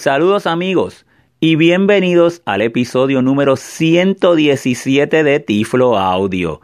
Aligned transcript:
Saludos 0.00 0.46
amigos 0.46 1.04
y 1.40 1.56
bienvenidos 1.56 2.40
al 2.46 2.62
episodio 2.62 3.20
número 3.20 3.56
117 3.56 5.22
de 5.22 5.40
Tiflo 5.40 5.98
Audio, 5.98 6.62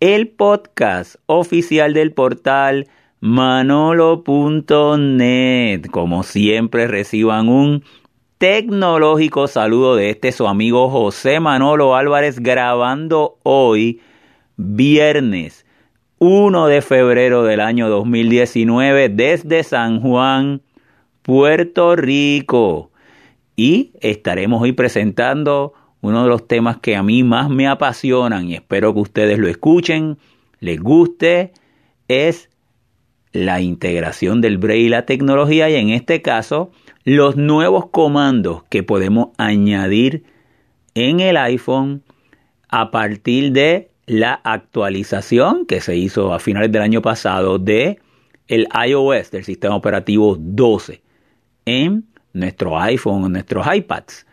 el 0.00 0.28
podcast 0.28 1.14
oficial 1.24 1.94
del 1.94 2.12
portal 2.12 2.86
manolo.net. 3.20 4.26
Como 5.90 6.24
siempre 6.24 6.86
reciban 6.86 7.48
un 7.48 7.84
tecnológico 8.36 9.48
saludo 9.48 9.96
de 9.96 10.10
este 10.10 10.30
su 10.30 10.46
amigo 10.46 10.90
José 10.90 11.40
Manolo 11.40 11.96
Álvarez 11.96 12.38
grabando 12.38 13.38
hoy 13.44 14.02
viernes 14.58 15.64
1 16.18 16.66
de 16.66 16.82
febrero 16.82 17.44
del 17.44 17.60
año 17.60 17.88
2019 17.88 19.08
desde 19.08 19.62
San 19.62 20.02
Juan, 20.02 20.60
Puerto 21.24 21.96
Rico. 21.96 22.90
Y 23.56 23.92
estaremos 24.00 24.60
hoy 24.60 24.72
presentando 24.72 25.72
uno 26.02 26.24
de 26.24 26.28
los 26.28 26.46
temas 26.46 26.76
que 26.76 26.96
a 26.96 27.02
mí 27.02 27.24
más 27.24 27.48
me 27.48 27.66
apasionan 27.66 28.50
y 28.50 28.54
espero 28.54 28.92
que 28.92 29.00
ustedes 29.00 29.38
lo 29.38 29.48
escuchen, 29.48 30.18
les 30.60 30.78
guste, 30.78 31.52
es 32.08 32.50
la 33.32 33.62
integración 33.62 34.42
del 34.42 34.58
Braille 34.58 34.84
y 34.84 34.88
la 34.90 35.06
tecnología 35.06 35.70
y 35.70 35.76
en 35.76 35.88
este 35.88 36.20
caso 36.20 36.70
los 37.04 37.36
nuevos 37.36 37.86
comandos 37.86 38.64
que 38.64 38.82
podemos 38.82 39.28
añadir 39.38 40.24
en 40.94 41.20
el 41.20 41.38
iPhone 41.38 42.02
a 42.68 42.90
partir 42.90 43.52
de 43.52 43.88
la 44.04 44.34
actualización 44.44 45.64
que 45.64 45.80
se 45.80 45.96
hizo 45.96 46.34
a 46.34 46.38
finales 46.38 46.70
del 46.70 46.82
año 46.82 47.00
pasado 47.00 47.58
de 47.58 47.98
el 48.46 48.68
iOS 48.86 49.30
del 49.30 49.44
sistema 49.44 49.74
operativo 49.74 50.36
12 50.38 51.03
en 51.66 52.04
nuestro 52.32 52.78
iPhone 52.78 53.24
o 53.24 53.28
nuestros 53.28 53.66
iPads. 53.72 54.26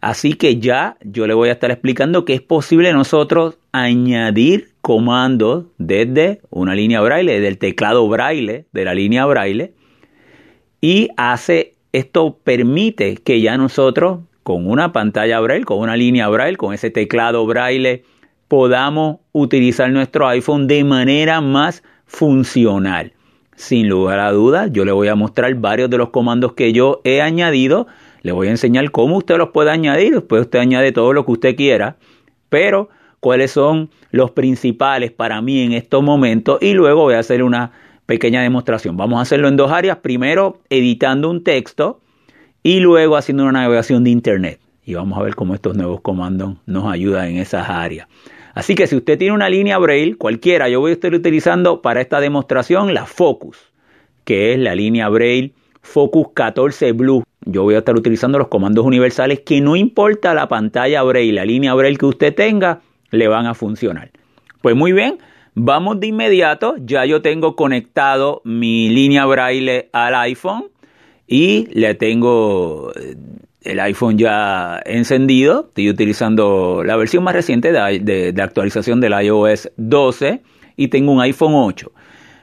Así 0.00 0.32
que 0.32 0.58
ya 0.58 0.96
yo 1.02 1.26
le 1.28 1.34
voy 1.34 1.48
a 1.48 1.52
estar 1.52 1.70
explicando 1.70 2.24
que 2.24 2.34
es 2.34 2.40
posible 2.40 2.92
nosotros 2.92 3.58
añadir 3.70 4.70
comandos 4.80 5.66
desde 5.78 6.40
una 6.50 6.74
línea 6.74 7.00
braille, 7.00 7.34
desde 7.34 7.48
el 7.48 7.58
teclado 7.58 8.08
braille 8.08 8.66
de 8.72 8.84
la 8.84 8.94
línea 8.94 9.24
braille. 9.26 9.74
Y 10.80 11.10
hace, 11.16 11.74
esto 11.92 12.38
permite 12.42 13.14
que 13.16 13.40
ya 13.40 13.56
nosotros 13.56 14.20
con 14.42 14.68
una 14.68 14.92
pantalla 14.92 15.38
braille, 15.38 15.64
con 15.64 15.78
una 15.78 15.96
línea 15.96 16.28
braille, 16.28 16.56
con 16.56 16.74
ese 16.74 16.90
teclado 16.90 17.46
braille, 17.46 18.02
podamos 18.48 19.18
utilizar 19.30 19.88
nuestro 19.90 20.26
iPhone 20.26 20.66
de 20.66 20.82
manera 20.82 21.40
más 21.40 21.84
funcional. 22.06 23.12
Sin 23.56 23.88
lugar 23.88 24.18
a 24.18 24.32
dudas, 24.32 24.70
yo 24.72 24.84
le 24.84 24.92
voy 24.92 25.08
a 25.08 25.14
mostrar 25.14 25.54
varios 25.54 25.90
de 25.90 25.98
los 25.98 26.10
comandos 26.10 26.54
que 26.54 26.72
yo 26.72 27.00
he 27.04 27.20
añadido. 27.20 27.86
Le 28.22 28.32
voy 28.32 28.48
a 28.48 28.50
enseñar 28.50 28.90
cómo 28.90 29.18
usted 29.18 29.36
los 29.36 29.50
puede 29.50 29.70
añadir. 29.70 30.14
Después 30.14 30.42
usted 30.42 30.58
añade 30.58 30.92
todo 30.92 31.12
lo 31.12 31.24
que 31.26 31.32
usted 31.32 31.56
quiera. 31.56 31.96
Pero 32.48 32.88
cuáles 33.20 33.50
son 33.50 33.90
los 34.10 34.30
principales 34.30 35.10
para 35.10 35.40
mí 35.42 35.60
en 35.60 35.72
estos 35.72 36.02
momentos. 36.02 36.58
Y 36.60 36.72
luego 36.72 37.02
voy 37.02 37.14
a 37.14 37.18
hacer 37.18 37.42
una 37.42 37.72
pequeña 38.06 38.42
demostración. 38.42 38.96
Vamos 38.96 39.18
a 39.18 39.22
hacerlo 39.22 39.48
en 39.48 39.56
dos 39.56 39.70
áreas. 39.70 39.98
Primero, 39.98 40.60
editando 40.70 41.30
un 41.30 41.44
texto. 41.44 42.00
Y 42.62 42.80
luego 42.80 43.16
haciendo 43.16 43.42
una 43.42 43.52
navegación 43.52 44.04
de 44.04 44.10
Internet. 44.10 44.60
Y 44.84 44.94
vamos 44.94 45.18
a 45.18 45.22
ver 45.22 45.34
cómo 45.34 45.54
estos 45.54 45.76
nuevos 45.76 46.00
comandos 46.00 46.56
nos 46.66 46.90
ayudan 46.90 47.28
en 47.28 47.36
esas 47.36 47.68
áreas. 47.68 48.08
Así 48.54 48.74
que 48.74 48.86
si 48.86 48.96
usted 48.96 49.18
tiene 49.18 49.34
una 49.34 49.48
línea 49.48 49.78
Braille, 49.78 50.16
cualquiera, 50.16 50.68
yo 50.68 50.80
voy 50.80 50.90
a 50.90 50.94
estar 50.94 51.14
utilizando 51.14 51.80
para 51.80 52.00
esta 52.00 52.20
demostración 52.20 52.92
la 52.92 53.06
Focus, 53.06 53.58
que 54.24 54.52
es 54.52 54.58
la 54.58 54.74
línea 54.74 55.08
Braille 55.08 55.54
Focus 55.80 56.28
14 56.34 56.92
Blue. 56.92 57.24
Yo 57.44 57.62
voy 57.64 57.74
a 57.74 57.78
estar 57.78 57.96
utilizando 57.96 58.38
los 58.38 58.48
comandos 58.48 58.84
universales 58.84 59.40
que 59.40 59.60
no 59.60 59.74
importa 59.74 60.34
la 60.34 60.48
pantalla 60.48 61.02
Braille, 61.02 61.32
la 61.32 61.44
línea 61.44 61.74
Braille 61.74 61.98
que 61.98 62.06
usted 62.06 62.34
tenga, 62.34 62.80
le 63.10 63.28
van 63.28 63.46
a 63.46 63.54
funcionar. 63.54 64.10
Pues 64.60 64.76
muy 64.76 64.92
bien, 64.92 65.18
vamos 65.54 65.98
de 65.98 66.06
inmediato. 66.08 66.76
Ya 66.78 67.04
yo 67.04 67.20
tengo 67.20 67.56
conectado 67.56 68.42
mi 68.44 68.90
línea 68.90 69.26
Braille 69.26 69.88
al 69.92 70.14
iPhone 70.14 70.66
y 71.26 71.68
le 71.72 71.94
tengo 71.94 72.92
el 73.64 73.80
iPhone 73.80 74.18
ya 74.18 74.80
encendido. 74.84 75.66
Estoy 75.68 75.90
utilizando 75.90 76.82
la 76.84 76.96
versión 76.96 77.24
más 77.24 77.34
reciente 77.34 77.72
de, 77.72 78.34
actualización 78.42 79.00
del 79.00 79.12
iOS 79.12 79.70
12 79.76 80.42
y 80.76 80.88
tengo 80.88 81.12
un 81.12 81.20
iPhone 81.20 81.52
8. 81.54 81.92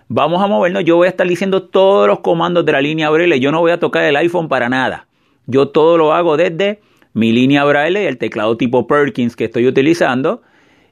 Vamos 0.07 0.41
a 0.41 0.47
movernos. 0.47 0.84
Yo 0.85 0.96
voy 0.96 1.07
a 1.07 1.09
estar 1.09 1.28
diciendo 1.28 1.63
todos 1.63 2.07
los 2.07 2.19
comandos 2.19 2.66
de 2.66 2.72
la 2.72 2.81
línea 2.81 3.09
Braille. 3.09 3.40
Yo 3.40 3.52
no 3.52 3.59
voy 3.59 3.72
a 3.72 3.80
tocar 3.80 4.03
el 4.03 4.16
iPhone 4.16 4.47
para 4.47 4.69
nada. 4.69 5.07
Yo 5.46 5.69
todo 5.69 5.97
lo 5.97 6.13
hago 6.13 6.38
desde 6.38 6.80
mi 7.13 7.31
línea 7.31 7.63
Braille, 7.63 8.07
el 8.07 8.18
teclado 8.18 8.57
tipo 8.57 8.88
Perkins 8.88 9.36
que 9.36 9.46
estoy 9.46 9.68
utilizando. 9.68 10.41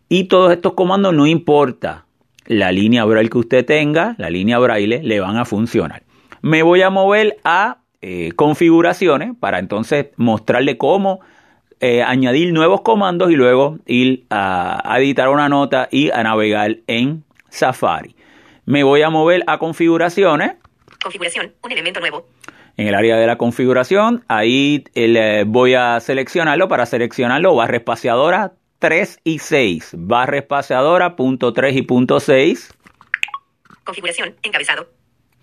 Y 0.09 0.25
todos 0.25 0.51
estos 0.51 0.73
comandos 0.73 1.13
no 1.13 1.27
importa 1.27 2.05
la 2.45 2.71
línea 2.71 3.05
Braille 3.05 3.29
que 3.29 3.37
usted 3.37 3.65
tenga, 3.65 4.15
la 4.17 4.29
línea 4.29 4.57
Braille, 4.57 5.01
le 5.03 5.19
van 5.19 5.37
a 5.37 5.45
funcionar. 5.45 6.03
Me 6.41 6.63
voy 6.63 6.81
a 6.81 6.89
mover 6.89 7.37
a 7.43 7.79
eh, 8.09 8.31
configuraciones 8.37 9.31
para 9.37 9.59
entonces 9.59 10.07
mostrarle 10.15 10.77
cómo 10.77 11.19
eh, 11.81 12.03
añadir 12.03 12.53
nuevos 12.53 12.79
comandos 12.79 13.29
y 13.31 13.35
luego 13.35 13.79
ir 13.85 14.23
a, 14.29 14.95
editar 14.97 15.27
una 15.27 15.49
nota 15.49 15.89
y 15.91 16.09
a 16.11 16.23
navegar 16.23 16.77
en 16.87 17.25
Safari. 17.49 18.15
Me 18.65 18.83
voy 18.83 19.01
a 19.01 19.09
mover 19.09 19.43
a 19.45 19.57
configuraciones. 19.57 20.53
Configuración, 21.03 21.51
un 21.61 21.71
elemento 21.73 21.99
nuevo. 21.99 22.25
En 22.77 22.87
el 22.87 22.95
área 22.95 23.17
de 23.17 23.27
la 23.27 23.37
configuración, 23.37 24.23
ahí 24.29 24.85
eh, 24.95 25.43
voy 25.45 25.73
a 25.73 25.99
seleccionarlo. 25.99 26.69
Para 26.69 26.85
seleccionarlo, 26.85 27.55
barra 27.55 27.75
espaciadora 27.75 28.53
3 28.79 29.19
y 29.25 29.39
6. 29.39 29.95
Barra 29.97 30.37
espaciadora 30.37 31.17
punto 31.17 31.51
3 31.51 31.75
y 31.75 31.81
punto 31.81 32.21
6. 32.21 32.73
Configuración, 33.83 34.33
encabezado 34.43 34.96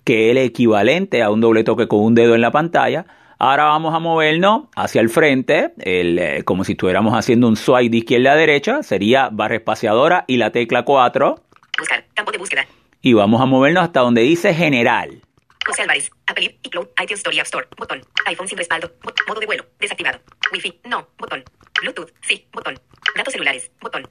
que 0.04 0.26
es 0.26 0.30
el 0.32 0.38
equivalente 0.38 1.22
a 1.22 1.30
un 1.30 1.40
doble 1.40 1.64
toque 1.64 1.88
con 1.88 2.00
un 2.00 2.14
dedo 2.14 2.34
en 2.34 2.40
la 2.40 2.50
pantalla. 2.50 3.06
Ahora 3.38 3.64
vamos 3.64 3.94
a 3.94 3.98
movernos 3.98 4.68
hacia 4.76 5.00
el 5.00 5.08
frente, 5.08 5.72
eh, 5.80 6.42
como 6.44 6.64
si 6.64 6.72
estuviéramos 6.72 7.14
haciendo 7.14 7.48
un 7.48 7.56
swipe 7.56 7.90
de 7.90 7.96
izquierda 7.98 8.32
a 8.32 8.36
derecha, 8.36 8.82
sería 8.82 9.28
barra 9.30 9.56
espaciadora 9.56 10.24
y 10.28 10.36
la 10.36 10.50
tecla 10.50 10.84
4. 10.84 11.34
Buscar, 11.78 12.04
campo 12.14 12.30
de 12.30 12.38
búsqueda. 12.38 12.66
Y 13.02 13.12
vamos 13.12 13.40
a 13.40 13.46
movernos 13.46 13.82
hasta 13.82 14.00
donde 14.00 14.22
dice 14.22 14.54
general. 14.54 15.20
José 15.66 15.82
Álvarez, 15.82 16.10
Apple, 16.26 16.58
iCloud, 16.62 16.88
iTunes 17.02 17.20
Story 17.20 17.38
App 17.40 17.46
Store, 17.46 17.66
botón. 17.76 18.00
iPhone 18.26 18.48
sin 18.48 18.58
respaldo, 18.58 18.92
modo 19.26 19.40
de 19.40 19.46
vuelo, 19.46 19.64
desactivado. 19.80 20.20
Wi-Fi, 20.52 20.80
no, 20.84 21.08
botón. 21.18 21.42
Bluetooth, 21.80 22.12
sí, 22.20 22.46
botón. 22.52 22.78
Datos 23.16 23.32
celulares, 23.32 23.70
botón. 23.80 24.06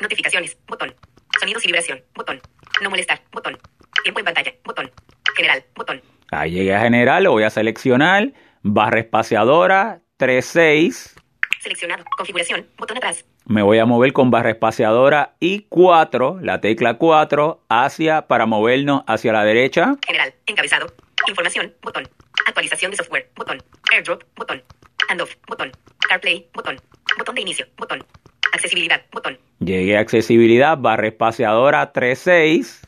Notificaciones, 0.00 0.56
botón. 0.66 0.94
Sonidos 1.40 1.64
y 1.64 1.68
vibración, 1.68 2.02
botón. 2.14 2.40
No 2.82 2.90
molestar, 2.90 3.22
botón. 3.32 3.58
Tiempo 4.02 4.20
en 4.20 4.24
pantalla, 4.24 4.54
botón. 4.64 4.90
General, 5.36 5.64
botón. 5.74 6.02
Ahí 6.30 6.52
llegué 6.52 6.74
a 6.74 6.80
general, 6.80 7.24
lo 7.24 7.32
voy 7.32 7.44
a 7.44 7.50
seleccionar. 7.50 8.32
Barra 8.62 9.00
espaciadora, 9.00 10.00
36. 10.16 11.16
Seleccionado. 11.60 12.04
Configuración, 12.16 12.66
botón 12.76 12.96
atrás. 12.98 13.24
Me 13.46 13.62
voy 13.62 13.78
a 13.78 13.86
mover 13.86 14.12
con 14.12 14.30
barra 14.30 14.50
espaciadora 14.50 15.34
y 15.40 15.62
4, 15.70 16.40
la 16.42 16.60
tecla 16.60 16.98
4, 16.98 17.64
hacia, 17.68 18.26
para 18.26 18.44
movernos 18.44 19.04
hacia 19.06 19.32
la 19.32 19.42
derecha. 19.42 19.96
General, 20.06 20.34
encabezado. 20.46 20.86
Información, 21.26 21.74
botón. 21.82 22.06
Actualización 22.46 22.90
de 22.90 22.98
software, 22.98 23.30
botón. 23.34 23.58
AirDrop, 23.90 24.22
botón. 24.36 24.62
Handoff, 25.08 25.34
botón. 25.46 25.72
CarPlay, 26.08 26.46
botón. 26.52 26.76
Botón 27.16 27.34
de 27.34 27.40
inicio, 27.40 27.66
botón. 27.78 28.04
Accesibilidad, 28.52 29.00
botón. 29.12 29.38
Llegué 29.60 29.96
a 29.96 30.00
accesibilidad, 30.00 30.76
barra 30.76 31.08
espaciadora 31.08 31.92
36. 31.92 32.87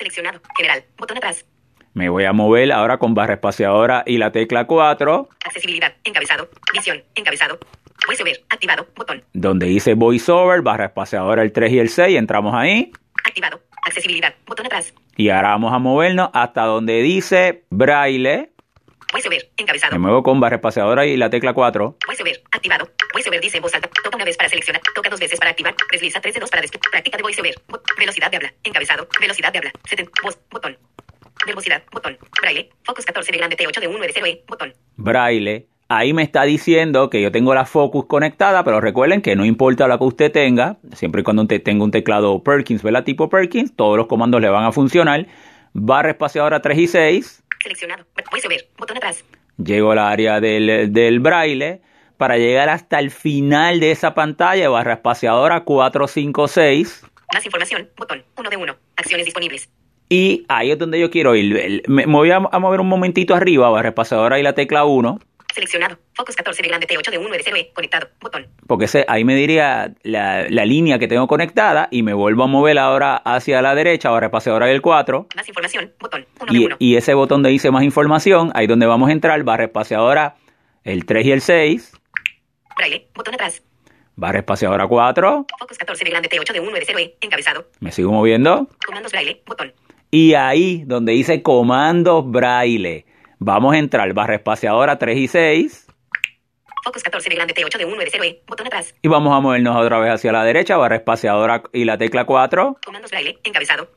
Seleccionado, 0.00 0.40
general, 0.56 0.82
botón 0.96 1.18
atrás. 1.18 1.44
Me 1.92 2.08
voy 2.08 2.24
a 2.24 2.32
mover 2.32 2.72
ahora 2.72 2.96
con 2.96 3.12
barra 3.12 3.34
espaciadora 3.34 4.02
y 4.06 4.16
la 4.16 4.32
tecla 4.32 4.66
4. 4.66 5.28
Accesibilidad, 5.44 5.92
encabezado, 6.04 6.48
visión, 6.72 7.02
encabezado. 7.14 7.58
VoiceOver, 8.06 8.42
activado, 8.48 8.86
botón. 8.96 9.22
Donde 9.34 9.66
dice 9.66 9.92
VoiceOver, 9.92 10.62
barra 10.62 10.86
espaciadora 10.86 11.42
el 11.42 11.52
3 11.52 11.72
y 11.72 11.78
el 11.80 11.90
6, 11.90 12.16
entramos 12.16 12.54
ahí. 12.54 12.90
Activado, 13.26 13.60
accesibilidad, 13.84 14.32
botón 14.46 14.64
atrás. 14.64 14.94
Y 15.18 15.28
ahora 15.28 15.50
vamos 15.50 15.74
a 15.74 15.78
movernos 15.78 16.30
hasta 16.32 16.62
donde 16.62 17.02
dice 17.02 17.64
Braille. 17.68 18.52
VoiceOver, 19.12 19.50
encabezado. 19.56 19.92
Me 19.92 19.98
muevo 19.98 20.22
con 20.22 20.40
barra 20.40 20.56
espaciadora 20.56 21.06
y 21.06 21.16
la 21.16 21.30
tecla 21.30 21.52
4. 21.52 21.96
VoiceOver, 22.06 22.42
activado. 22.52 22.88
VoiceOver 23.12 23.40
dice 23.40 23.56
en 23.56 23.62
voz 23.62 23.74
alta. 23.74 23.88
Toca 24.04 24.16
una 24.16 24.24
vez 24.24 24.36
para 24.36 24.48
seleccionar. 24.48 24.80
Toca 24.94 25.10
dos 25.10 25.20
veces 25.20 25.38
para 25.38 25.50
activar. 25.50 25.74
Desliza 25.90 26.20
3 26.20 26.34
de 26.34 26.40
2 26.40 26.50
para 26.50 26.62
describir. 26.62 26.90
Práctica 26.90 27.16
de 27.16 27.22
VoiceOver. 27.22 27.54
Velocidad 27.98 28.30
de 28.30 28.36
habla. 28.36 28.54
Encabezado. 28.64 29.08
Velocidad 29.20 29.52
de 29.52 29.58
habla. 29.58 29.72
70. 29.88 30.12
Voz. 30.22 30.38
Botón. 30.50 30.76
Velocidad, 31.46 31.82
botón. 31.90 32.18
Braille, 32.40 32.70
Focus 32.84 33.06
14 33.06 33.32
de 33.32 33.38
grande 33.38 33.56
T8 33.56 33.80
de 33.80 33.88
1 33.88 33.98
de 33.98 34.12
0 34.12 34.26
E, 34.26 34.44
botón. 34.46 34.74
Braille. 34.96 35.66
Ahí 35.88 36.12
me 36.12 36.22
está 36.22 36.44
diciendo 36.44 37.10
que 37.10 37.20
yo 37.20 37.32
tengo 37.32 37.54
la 37.54 37.64
Focus 37.64 38.06
conectada, 38.06 38.62
pero 38.62 38.80
recuerden 38.80 39.22
que 39.22 39.34
no 39.34 39.44
importa 39.44 39.88
la 39.88 39.98
que 39.98 40.04
usted 40.04 40.30
tenga, 40.30 40.76
siempre 40.92 41.22
y 41.22 41.24
cuando 41.24 41.42
usted 41.42 41.62
tenga 41.62 41.82
un 41.82 41.90
teclado 41.90 42.44
Perkins, 42.44 42.82
¿verdad? 42.82 43.04
Tipo 43.04 43.28
Perkins, 43.28 43.74
todos 43.74 43.96
los 43.96 44.06
comandos 44.06 44.40
le 44.40 44.48
van 44.50 44.64
a 44.64 44.72
funcionar. 44.72 45.26
Barra 45.72 46.10
espaciadora 46.10 46.60
3 46.60 46.78
y 46.78 46.86
6. 46.86 47.39
Seleccionado. 47.62 48.06
VoiceOver, 48.30 48.66
botón 48.78 48.96
atrás. 48.96 49.24
llego 49.62 49.92
al 49.92 49.98
área 49.98 50.40
del, 50.40 50.92
del 50.92 51.20
braille 51.20 51.82
para 52.16 52.36
llegar 52.36 52.68
hasta 52.68 52.98
el 52.98 53.10
final 53.10 53.80
de 53.80 53.92
esa 53.92 54.14
pantalla, 54.14 54.68
barra 54.68 54.94
espaciadora 54.94 55.64
456. 55.64 57.04
Más 57.32 57.46
información, 57.46 57.88
botón, 57.96 58.24
1 58.36 58.50
de 58.50 58.56
1, 58.56 58.76
acciones 58.96 59.24
disponibles. 59.26 59.70
Y 60.08 60.44
ahí 60.48 60.70
es 60.70 60.78
donde 60.78 60.98
yo 60.98 61.10
quiero 61.10 61.36
ir. 61.36 61.82
Me, 61.86 62.04
voy 62.06 62.30
a, 62.30 62.36
a 62.36 62.58
mover 62.58 62.80
un 62.80 62.88
momentito 62.88 63.34
arriba, 63.34 63.70
barra 63.70 63.90
espaciadora 63.90 64.38
y 64.38 64.42
la 64.42 64.54
tecla 64.54 64.84
1, 64.84 65.20
Seleccionado. 65.54 65.98
Focus 66.14 66.36
14 66.36 66.62
de 66.62 66.68
grande 66.68 66.86
T8 66.86 67.10
de 67.10 67.18
1 67.18 67.28
de 67.30 67.42
0 67.42 67.56
E. 67.56 67.70
Conectado. 67.74 68.08
Botón. 68.20 68.46
porque 68.66 68.86
ahí 69.08 69.24
me 69.24 69.34
diría 69.34 69.92
la, 70.02 70.46
la 70.48 70.64
línea 70.64 70.98
que 70.98 71.08
tengo 71.08 71.26
conectada 71.26 71.88
y 71.90 72.02
me 72.02 72.14
vuelvo 72.14 72.44
a 72.44 72.46
mover 72.46 72.78
ahora 72.78 73.16
hacia 73.16 73.60
la 73.62 73.74
derecha, 73.74 74.10
barra 74.10 74.26
espaciadora 74.26 74.68
y 74.68 74.74
el 74.74 74.80
4. 74.82 75.26
Más 75.34 75.48
información. 75.48 75.92
Botón. 75.98 76.26
1 76.40 76.52
de 76.52 76.58
Y, 76.58 76.64
1. 76.66 76.76
y 76.78 76.96
ese 76.96 77.14
botón 77.14 77.42
de 77.42 77.50
dice 77.50 77.70
más 77.70 77.82
información, 77.82 78.50
ahí 78.54 78.66
donde 78.66 78.86
vamos 78.86 79.08
a 79.08 79.12
entrar, 79.12 79.42
barra 79.42 79.64
espaciadora 79.64 80.36
el 80.84 81.04
3 81.04 81.26
y 81.26 81.32
el 81.32 81.40
6, 81.40 81.92
Braille. 82.76 83.08
Botón 83.14 83.34
atrás. 83.34 83.62
barra 84.16 84.38
espaciadora 84.38 84.86
4, 84.86 85.46
Focus 85.58 85.78
14 85.78 86.04
de 86.04 86.10
grande 86.10 86.28
T8 86.28 86.52
de 86.52 86.60
1 86.60 86.72
de 86.72 86.82
0 86.86 86.98
E. 87.00 87.16
Encabezado. 87.20 87.66
me 87.80 87.90
sigo 87.92 88.12
moviendo. 88.12 88.68
Comandos 88.86 89.12
Braille. 89.12 89.42
Botón. 89.46 89.72
Y 90.12 90.34
ahí 90.34 90.82
donde 90.86 91.12
dice 91.12 91.42
comandos 91.42 92.28
braille, 92.30 93.04
vamos 93.40 93.74
a 93.74 93.78
entrar 93.78 94.12
barra 94.12 94.36
espaciadora 94.36 94.98
3 94.98 95.18
y 95.18 95.26
6 95.28 95.86
Focus 96.84 97.02
14 97.02 97.28
de 97.28 97.34
grande 97.36 97.54
T8 97.54 97.76
de 97.76 97.84
1 97.84 97.96
de 97.98 98.08
0 98.10 98.24
E. 98.24 98.42
Botón 98.46 98.66
atrás. 98.68 98.94
y 99.02 99.08
vamos 99.08 99.36
a 99.36 99.40
movernos 99.40 99.76
otra 99.76 99.98
vez 99.98 100.12
hacia 100.14 100.32
la 100.32 100.44
derecha, 100.44 100.78
barra 100.78 100.96
espaciadora 100.96 101.62
y 101.74 101.84
la 101.84 101.98
tecla 101.98 102.24
4. 102.24 102.78
Comandos 102.86 103.10
Braille. 103.10 103.38
Encabezado. 103.44 103.90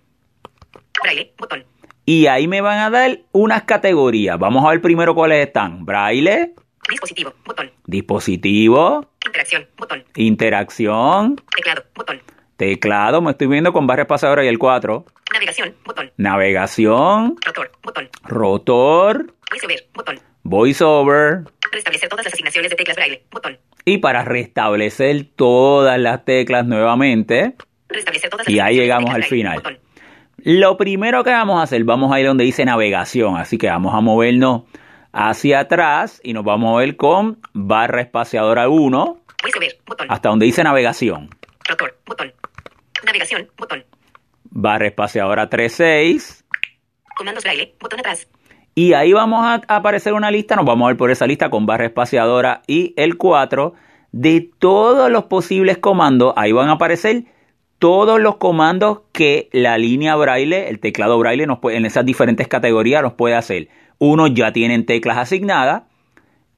Braille. 1.01 1.33
Botón. 1.37 1.63
Y 2.05 2.25
ahí 2.27 2.49
me 2.49 2.59
van 2.59 2.79
a 2.79 2.89
dar 2.89 3.19
unas 3.31 3.63
categorías. 3.63 4.37
Vamos 4.37 4.65
a 4.65 4.69
ver 4.71 4.81
primero 4.81 5.15
cuáles 5.15 5.47
están. 5.47 5.85
Braille, 5.85 6.53
Dispositivo. 6.89 7.33
Botón. 7.45 7.71
dispositivo, 7.85 9.05
Interacción. 9.25 9.65
Botón. 9.77 10.03
interacción, 10.17 11.41
Teclado. 11.55 11.83
Botón. 11.95 12.21
Teclado, 12.57 13.21
me 13.21 13.31
estoy 13.31 13.47
viendo 13.47 13.73
con 13.73 13.87
barra 13.87 14.03
espaciadora 14.03 14.43
y 14.43 14.47
el 14.47 14.59
4. 14.59 15.05
Navegación. 15.33 15.75
Botón. 15.85 16.11
Navegación, 16.17 17.35
Rotor. 17.45 17.71
Botón. 17.81 18.09
rotor, 18.23 19.33
VoiceOver. 19.51 19.87
Botón. 19.93 20.19
voiceover. 20.43 21.43
Restablecer 21.71 22.09
todas 22.09 22.25
las 22.25 22.33
asignaciones 22.33 22.69
de 22.69 22.75
teclas 22.77 22.95
Braille. 22.97 23.23
Botón. 23.31 23.57
Y 23.85 23.97
para 23.97 24.23
restablecer 24.23 25.25
todas 25.35 25.99
las 25.99 26.23
teclas 26.25 26.65
nuevamente, 26.65 27.55
Restablecer 27.89 28.29
todas 28.29 28.45
las 28.47 28.53
Y 28.53 28.59
ahí 28.59 28.75
llegamos 28.75 29.09
al 29.09 29.21
Braille. 29.21 29.35
final. 29.35 29.55
Botón. 29.57 29.79
Lo 30.37 30.77
primero 30.77 31.23
que 31.23 31.31
vamos 31.31 31.59
a 31.59 31.63
hacer, 31.63 31.83
vamos 31.83 32.11
a 32.11 32.19
ir 32.19 32.27
donde 32.27 32.43
dice 32.43 32.65
navegación, 32.65 33.37
así 33.37 33.57
que 33.57 33.67
vamos 33.67 33.93
a 33.95 34.01
movernos 34.01 34.63
hacia 35.13 35.61
atrás 35.61 36.19
y 36.23 36.33
nos 36.33 36.43
vamos 36.43 36.67
a 36.67 36.71
mover 36.71 36.95
con 36.97 37.39
barra 37.53 38.01
espaciadora 38.01 38.67
1 38.67 39.17
VoiceOver. 39.41 39.77
Botón. 39.85 40.07
hasta 40.09 40.29
donde 40.29 40.45
dice 40.45 40.63
navegación. 40.63 41.29
Rotor. 41.67 41.97
Botón. 42.05 42.33
Navegación. 43.05 43.49
Botón. 43.57 43.83
Barra 44.45 44.87
espaciadora 44.87 45.49
36 45.49 46.45
Comandos 47.15 47.43
Braille. 47.43 47.75
Botón 47.79 47.99
atrás. 47.99 48.27
y 48.75 48.93
ahí 48.93 49.13
vamos 49.13 49.45
a 49.45 49.61
aparecer 49.67 50.13
una 50.13 50.31
lista, 50.31 50.55
nos 50.55 50.65
vamos 50.65 50.85
a 50.85 50.87
ver 50.89 50.97
por 50.97 51.11
esa 51.11 51.27
lista 51.27 51.49
con 51.49 51.65
barra 51.65 51.85
espaciadora 51.85 52.61
y 52.67 52.93
el 52.97 53.17
4 53.17 53.73
de 54.11 54.49
todos 54.59 55.11
los 55.11 55.25
posibles 55.25 55.77
comandos, 55.79 56.33
ahí 56.37 56.51
van 56.51 56.69
a 56.69 56.73
aparecer 56.73 57.25
todos 57.79 58.19
los 58.21 58.37
comandos 58.37 59.01
que 59.11 59.49
la 59.51 59.77
línea 59.77 60.15
braille, 60.15 60.69
el 60.69 60.79
teclado 60.79 61.19
braille 61.19 61.45
nos 61.45 61.59
puede, 61.59 61.77
en 61.77 61.85
esas 61.85 62.05
diferentes 62.05 62.47
categorías 62.47 63.01
nos 63.01 63.13
puede 63.13 63.35
hacer. 63.35 63.67
Unos 63.97 64.33
ya 64.33 64.53
tienen 64.53 64.85
teclas 64.85 65.17
asignadas 65.17 65.83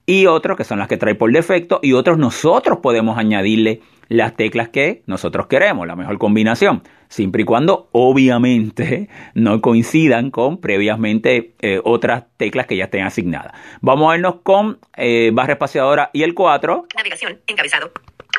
y 0.06 0.28
otros 0.28 0.58
que 0.58 0.64
son 0.64 0.80
las 0.80 0.88
que 0.88 0.98
trae 0.98 1.16
por 1.16 1.32
defecto 1.32 1.80
y 1.82 1.94
otros 1.94 2.18
nosotros 2.18 2.80
podemos 2.82 3.18
añadirle 3.18 3.82
las 4.08 4.36
teclas 4.36 4.70
que 4.70 5.02
nosotros 5.08 5.48
queremos, 5.48 5.88
la 5.88 5.96
mejor 5.96 6.18
combinación, 6.20 6.84
siempre 7.10 7.42
y 7.42 7.46
cuando 7.46 7.90
obviamente 7.92 9.10
no 9.34 9.62
coincidan 9.62 10.32
con 10.32 10.62
previamente 10.62 11.56
eh, 11.62 11.82
otras 11.84 12.26
teclas 12.38 12.68
que 12.68 12.78
ya 12.78 12.86
estén 12.86 13.04
asignadas. 13.04 13.54
Vamos 13.82 14.08
a 14.08 14.12
vernos 14.12 14.36
con 14.44 14.80
eh, 14.96 15.32
barra 15.34 15.54
espaciadora 15.54 16.10
y 16.14 16.24
el 16.24 16.34
4 16.34 16.86
Navegación. 16.96 17.40
Encabezado. 17.48 17.92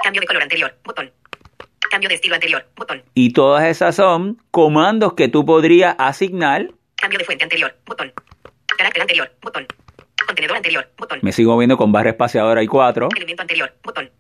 Cambio 0.03 0.21
de 0.21 0.27
color 0.27 0.43
anterior. 0.43 0.75
Botón. 0.85 1.11
Cambio 1.91 2.09
de 2.09 2.17
estilo 2.17 2.35
anterior. 2.35 2.65
Botón. 2.77 3.03
y 3.15 3.33
todas 3.33 3.65
esas 3.65 3.97
son 3.97 4.41
comandos 4.51 5.15
que 5.15 5.29
tú 5.29 5.45
podrías 5.45 5.95
asignar. 5.99 6.69
Cambio 6.97 7.19
de 7.19 7.25
fuente 7.25 7.45
anterior. 7.45 7.75
Botón. 7.87 8.13
Carácter 8.77 9.03
anterior. 9.03 9.31
Botón. 9.43 9.67
Contenedor 10.27 10.57
anterior. 10.57 10.89
Botón. 10.99 11.19
Me 11.23 11.33
sigo 11.33 11.57
viendo 11.57 11.77
con 11.77 11.93
barra 11.93 12.11
espaciadora 12.11 12.63
y 12.63 12.67
4 12.67 13.09
Elemento 13.17 13.43
anterior. 13.43 13.73
Botón. 13.83 14.11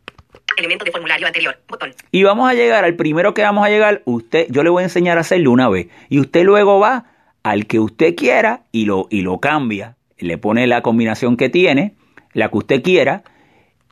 Elemento 0.56 0.84
de 0.84 0.90
formulario 0.92 1.26
anterior. 1.26 1.58
Botón. 1.68 1.92
Y 2.10 2.22
vamos 2.22 2.48
a 2.50 2.54
llegar 2.54 2.84
al 2.84 2.94
primero 2.96 3.34
que 3.34 3.42
vamos 3.42 3.66
a 3.66 3.68
llegar. 3.70 4.02
Usted, 4.04 4.46
yo 4.50 4.62
le 4.62 4.70
voy 4.70 4.82
a 4.82 4.84
enseñar 4.86 5.18
a 5.18 5.22
hacerlo 5.22 5.50
una 5.50 5.68
vez. 5.68 5.88
Y 6.08 6.18
usted 6.20 6.44
luego 6.44 6.78
va 6.80 7.04
al 7.42 7.66
que 7.66 7.78
usted 7.80 8.14
quiera 8.14 8.62
y 8.72 8.86
lo, 8.86 9.06
y 9.10 9.22
lo 9.22 9.38
cambia. 9.38 9.96
Le 10.18 10.38
pone 10.38 10.66
la 10.66 10.80
combinación 10.82 11.36
que 11.36 11.48
tiene, 11.50 11.94
la 12.32 12.48
que 12.50 12.56
usted 12.58 12.82
quiera. 12.82 13.22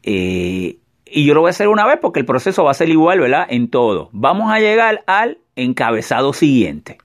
eh, 0.02 0.76
y 1.06 1.26
yo 1.26 1.34
lo 1.34 1.42
voy 1.42 1.48
a 1.48 1.50
hacer 1.50 1.68
una 1.68 1.86
vez 1.86 1.98
porque 2.00 2.18
el 2.18 2.26
proceso 2.26 2.64
va 2.64 2.72
a 2.72 2.74
ser 2.74 2.88
igual, 2.88 3.20
¿verdad? 3.20 3.46
En 3.48 3.68
todo. 3.70 4.08
Vamos 4.12 4.50
a 4.50 4.58
llegar 4.58 5.04
al 5.06 5.38
encabezado 5.54 6.32
siguiente. 6.32 6.98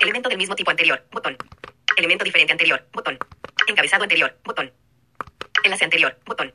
Elemento 0.00 0.28
del 0.28 0.38
mismo 0.38 0.54
tipo 0.54 0.70
anterior. 0.70 1.02
Botón. 1.10 1.36
Elemento 1.96 2.24
diferente 2.24 2.52
anterior. 2.52 2.80
Botón. 2.92 3.18
Encabezado 3.66 4.02
anterior. 4.02 4.38
Botón. 4.44 4.72
Enlace 5.64 5.84
anterior. 5.84 6.18
Botón. 6.24 6.52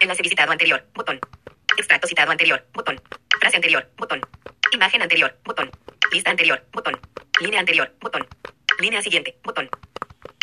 Enlace 0.00 0.22
visitado 0.22 0.52
anterior. 0.52 0.84
Botón. 0.94 1.20
Extracto 1.76 2.08
citado 2.08 2.30
anterior. 2.30 2.64
Botón. 2.72 3.00
Frase 3.40 3.56
anterior. 3.56 3.88
Botón. 3.96 4.20
Imagen 4.72 5.02
anterior. 5.02 5.38
Botón. 5.44 5.70
Lista 6.12 6.30
anterior. 6.30 6.64
Botón. 6.72 6.98
Línea 7.40 7.60
anterior. 7.60 7.94
Botón. 8.00 8.26
Línea 8.80 9.02
siguiente. 9.02 9.38
Botón. 9.42 9.68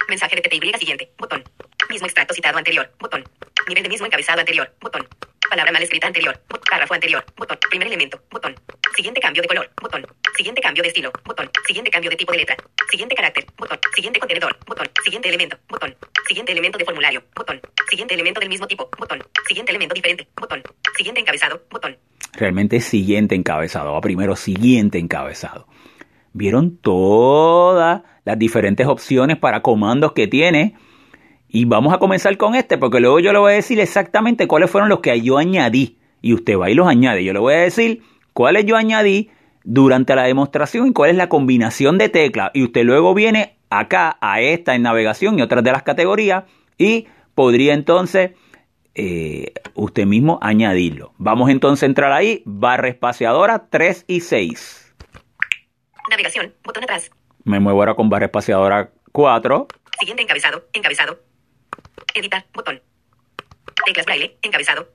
Mensaje 0.08 0.36
de 0.36 0.42
TTY 0.42 0.74
siguiente. 0.78 1.12
Botón. 1.18 1.44
Mismo 1.90 2.06
extracto 2.06 2.34
citado 2.34 2.58
anterior. 2.58 2.92
Botón. 3.00 3.24
Nivel 3.68 3.84
de 3.84 3.90
mismo 3.90 4.06
encabezado 4.06 4.40
anterior. 4.40 4.74
Botón. 4.80 5.08
Palabra 5.50 5.72
mal 5.72 5.84
escrita 5.84 6.08
anterior. 6.08 6.40
Párrafo 6.70 6.94
anterior. 6.94 7.24
Botón. 7.38 7.58
Primer 7.70 7.88
elemento. 7.88 8.20
Botón. 8.32 8.56
Siguiente 8.96 9.22
cambio 9.22 9.42
de 9.42 9.48
color. 9.48 9.70
Botón. 9.82 10.06
Siguiente 10.36 10.62
cambio 10.62 10.82
de 10.84 10.90
estilo. 10.90 11.12
Botón. 11.26 11.50
Siguiente 11.68 11.92
cambio 11.92 12.10
de 12.10 12.16
tipo 12.16 12.32
de 12.32 12.40
letra. 12.40 12.58
Siguiente 12.90 13.16
carácter. 13.16 13.46
Botón. 13.58 13.80
Siguiente 13.94 14.20
contenedor. 14.20 14.58
Botón. 14.66 14.90
Siguiente 15.04 15.30
elemento. 15.30 15.58
Botón. 15.70 15.96
Siguiente 16.28 16.52
elemento 16.52 16.78
de 16.78 16.86
formulario. 16.86 17.24
Botón. 17.36 17.62
Siguiente 17.90 18.14
elemento 18.14 18.40
del 18.40 18.50
mismo 18.50 18.68
tipo. 18.68 18.90
Botón. 18.98 19.24
Siguiente 19.48 19.72
elemento 19.72 19.94
diferente. 19.94 20.28
Botón. 20.40 20.64
Siguiente 20.98 21.22
encabezado. 21.22 21.62
Botón. 21.70 21.98
Realmente 22.34 22.80
siguiente 22.80 23.36
encabezado. 23.36 23.94
Va 23.94 24.02
primero 24.02 24.36
siguiente 24.36 24.98
encabezado. 24.98 25.68
¿Vieron 26.32 26.78
todas 26.78 28.02
las 28.26 28.40
diferentes 28.40 28.88
opciones 28.88 29.38
para 29.38 29.62
comandos 29.62 30.14
que 30.14 30.28
tiene? 30.28 30.76
Y 31.56 31.66
vamos 31.66 31.94
a 31.94 32.00
comenzar 32.00 32.36
con 32.36 32.56
este, 32.56 32.80
porque 32.80 33.00
luego 33.00 33.20
yo 33.20 33.32
le 33.32 33.38
voy 33.38 33.52
a 33.52 33.56
decir 33.56 33.80
exactamente 33.80 34.48
cuáles 34.48 34.72
fueron 34.72 34.90
los 34.90 35.02
que 35.02 35.22
yo 35.22 35.38
añadí. 35.38 36.00
Y 36.20 36.34
usted 36.34 36.58
va 36.58 36.72
y 36.72 36.74
los 36.74 36.88
añade. 36.88 37.24
Yo 37.24 37.32
le 37.32 37.38
voy 37.38 37.54
a 37.54 37.58
decir 37.58 38.02
cuáles 38.34 38.66
yo 38.66 38.76
añadí 38.76 39.30
durante 39.64 40.16
la 40.16 40.24
demostración 40.24 40.88
y 40.88 40.94
cuál 40.94 41.12
es 41.12 41.16
la 41.16 41.30
combinación 41.30 42.00
de 42.00 42.10
teclas. 42.10 42.50
Y 42.56 42.64
usted 42.64 42.84
luego 42.84 43.14
viene 43.14 43.60
acá 43.70 44.18
a 44.20 44.42
esta 44.42 44.74
en 44.74 44.82
navegación 44.82 45.38
y 45.38 45.44
otras 45.44 45.64
de 45.64 45.72
las 45.72 45.84
categorías 45.84 46.46
y 46.80 47.06
podría 47.36 47.76
entonces 47.76 48.32
eh, 48.96 49.54
usted 49.76 50.08
mismo 50.08 50.40
añadirlo. 50.42 51.14
Vamos 51.20 51.52
entonces 51.52 51.84
a 51.84 51.86
entrar 51.86 52.14
ahí, 52.14 52.42
barra 52.46 52.88
espaciadora 52.88 53.68
3 53.70 54.06
y 54.08 54.22
6. 54.22 54.96
Navegación. 56.10 56.52
Botón 56.64 56.86
atrás. 56.86 57.12
Me 57.44 57.60
muevo 57.60 57.80
ahora 57.80 57.94
con 57.94 58.10
barra 58.10 58.26
espaciadora 58.26 58.90
4. 59.12 59.68
Siguiente 60.00 60.24
encabezado. 60.24 60.64
Encabezado. 60.74 61.33
Editar. 62.14 62.46
Botón. 62.54 62.82
Teclas 63.86 64.06
braille. 64.06 64.38
Encabezado. 64.42 64.88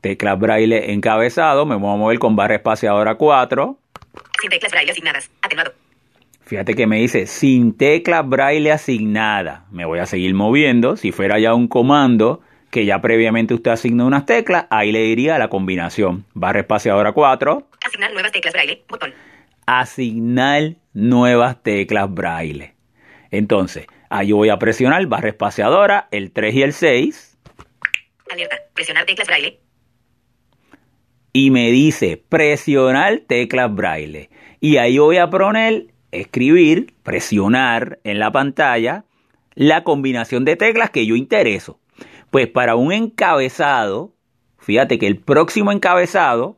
Teclas 0.00 0.38
braille 0.38 0.92
encabezado. 0.92 1.66
Me 1.66 1.76
voy 1.76 1.94
a 1.94 1.96
mover 1.96 2.18
con 2.18 2.36
barra 2.36 2.56
espaciadora 2.56 3.14
4. 3.14 3.78
Sin 4.40 4.50
teclas 4.50 4.72
braille 4.72 4.90
asignadas. 4.90 5.30
Atenuado. 5.42 5.72
Fíjate 6.42 6.74
que 6.74 6.86
me 6.86 6.98
dice 6.98 7.26
sin 7.26 7.76
tecla 7.76 8.22
braille 8.22 8.70
asignada. 8.70 9.64
Me 9.70 9.86
voy 9.86 9.98
a 9.98 10.06
seguir 10.06 10.34
moviendo. 10.34 10.96
Si 10.96 11.10
fuera 11.10 11.38
ya 11.38 11.54
un 11.54 11.68
comando 11.68 12.42
que 12.70 12.84
ya 12.84 13.00
previamente 13.00 13.54
usted 13.54 13.70
asignó 13.70 14.06
unas 14.06 14.26
teclas, 14.26 14.66
ahí 14.68 14.92
le 14.92 15.00
diría 15.00 15.38
la 15.38 15.48
combinación. 15.48 16.26
Barra 16.34 16.60
espaciadora 16.60 17.12
4. 17.12 17.68
Asignar 17.86 18.12
nuevas 18.12 18.32
teclas 18.32 18.52
braille. 18.52 18.82
Botón. 18.88 19.14
Asignar 19.66 20.74
nuevas 20.92 21.62
teclas 21.62 22.12
braille. 22.12 22.74
Entonces, 23.30 23.86
ahí 24.14 24.30
voy 24.30 24.48
a 24.48 24.58
presionar 24.58 25.04
barra 25.06 25.28
espaciadora, 25.28 26.08
el 26.12 26.30
3 26.30 26.54
y 26.54 26.62
el 26.62 26.72
6. 26.72 27.36
Alerta. 28.30 28.56
Presionar 28.72 29.04
teclas 29.06 29.26
braille. 29.26 29.60
y 31.32 31.50
me 31.50 31.72
dice 31.72 32.16
presionar 32.28 33.22
teclas 33.26 33.74
braille. 33.74 34.30
Y 34.60 34.76
ahí 34.76 34.98
voy 34.98 35.16
a 35.16 35.30
poner, 35.30 35.88
escribir, 36.12 36.94
presionar 37.02 37.98
en 38.04 38.20
la 38.20 38.30
pantalla 38.30 39.04
la 39.54 39.82
combinación 39.82 40.44
de 40.44 40.56
teclas 40.56 40.90
que 40.90 41.06
yo 41.06 41.16
intereso. 41.16 41.80
Pues 42.30 42.46
para 42.46 42.76
un 42.76 42.92
encabezado, 42.92 44.14
fíjate 44.58 44.98
que 44.98 45.08
el 45.08 45.18
próximo 45.18 45.72
encabezado, 45.72 46.56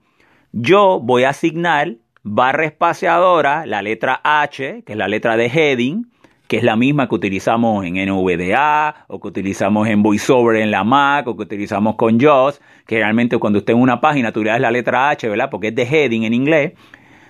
yo 0.52 1.00
voy 1.00 1.24
a 1.24 1.30
asignar 1.30 1.96
barra 2.22 2.66
espaciadora, 2.66 3.64
la 3.64 3.80
letra 3.80 4.20
H, 4.24 4.82
que 4.84 4.92
es 4.92 4.98
la 4.98 5.08
letra 5.08 5.38
de 5.38 5.46
heading, 5.46 6.06
que 6.48 6.58
es 6.58 6.62
la 6.62 6.76
misma 6.76 7.08
que 7.08 7.14
utilizamos 7.14 7.84
en 7.84 7.94
NVDA 7.94 9.06
o 9.08 9.20
que 9.20 9.28
utilizamos 9.28 9.88
en 9.88 10.02
VoiceOver 10.02 10.56
en 10.56 10.70
la 10.70 10.84
Mac 10.84 11.26
o 11.26 11.36
que 11.36 11.42
utilizamos 11.42 11.96
con 11.96 12.20
JAWS, 12.20 12.60
que 12.86 12.96
realmente 12.96 13.38
cuando 13.38 13.58
usted 13.58 13.74
en 13.74 13.80
una 13.80 14.00
página 14.00 14.32
tú 14.32 14.44
le 14.44 14.50
das 14.50 14.60
la 14.60 14.70
letra 14.70 15.10
H, 15.10 15.28
¿verdad? 15.28 15.50
Porque 15.50 15.68
es 15.68 15.74
de 15.74 15.82
heading 15.82 16.24
en 16.24 16.34
inglés. 16.34 16.72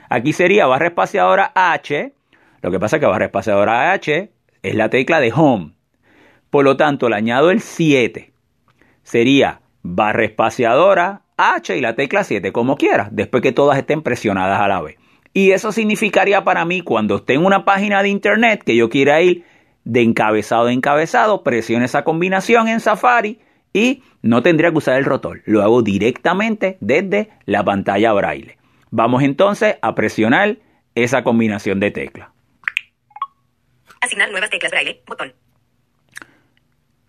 Aquí 0.09 0.33
sería 0.33 0.67
barra 0.67 0.89
espaciadora 0.89 1.53
H. 1.55 2.13
Lo 2.61 2.71
que 2.71 2.79
pasa 2.79 2.97
es 2.97 3.01
que 3.01 3.07
barra 3.07 3.27
espaciadora 3.27 3.93
H 3.93 4.31
es 4.63 4.75
la 4.75 4.91
tecla 4.91 5.21
de 5.21 5.33
home. 5.35 5.73
Por 6.51 6.65
lo 6.65 6.77
tanto, 6.77 7.09
le 7.09 7.17
añado 7.17 7.51
el 7.51 7.61
7. 7.61 8.33
Sería 9.03 9.61
barra 9.83 10.25
espaciadora 10.25 11.23
H 11.37 11.77
y 11.77 11.81
la 11.81 11.95
tecla 11.95 12.25
7, 12.25 12.53
como 12.53 12.77
quiera, 12.77 13.09
después 13.13 13.43
que 13.43 13.53
todas 13.53 13.79
estén 13.79 14.03
presionadas 14.03 14.61
a 14.61 14.69
la 14.69 14.81
vez. 14.81 14.97
Y 15.37 15.53
eso 15.53 15.71
significaría 15.71 16.45
para 16.45 16.65
mí 16.65 16.81
cuando 16.81 17.17
esté 17.17 17.35
en 17.35 17.45
una 17.45 17.67
página 17.67 18.03
de 18.03 18.09
internet 18.09 18.63
que 18.65 18.75
yo 18.75 18.89
quiera 18.89 19.21
ir 19.21 19.45
de 19.85 20.01
encabezado 20.01 20.69
a 20.69 20.73
encabezado, 20.73 21.43
presione 21.43 21.85
esa 21.85 22.05
combinación 22.05 22.69
en 22.69 22.81
Safari 22.81 23.39
y 23.75 24.03
no 24.23 24.43
tendría 24.43 24.71
que 24.71 24.79
usar 24.79 24.97
el 24.97 25.05
rotor. 25.05 25.43
Lo 25.45 25.63
hago 25.63 25.83
directamente 25.83 26.79
desde 26.81 27.29
la 27.45 27.63
pantalla 27.63 28.15
braille. 28.15 28.57
Vamos 28.91 29.23
entonces 29.23 29.77
a 29.83 29.95
presionar 29.95 30.57
esa 30.95 31.23
combinación 31.23 31.81
de 31.81 31.91
teclas. 31.91 32.31
Asignar 34.01 34.31
nuevas 34.31 34.49
teclas 34.49 34.73
braille, 34.73 35.03
botón. 35.07 35.35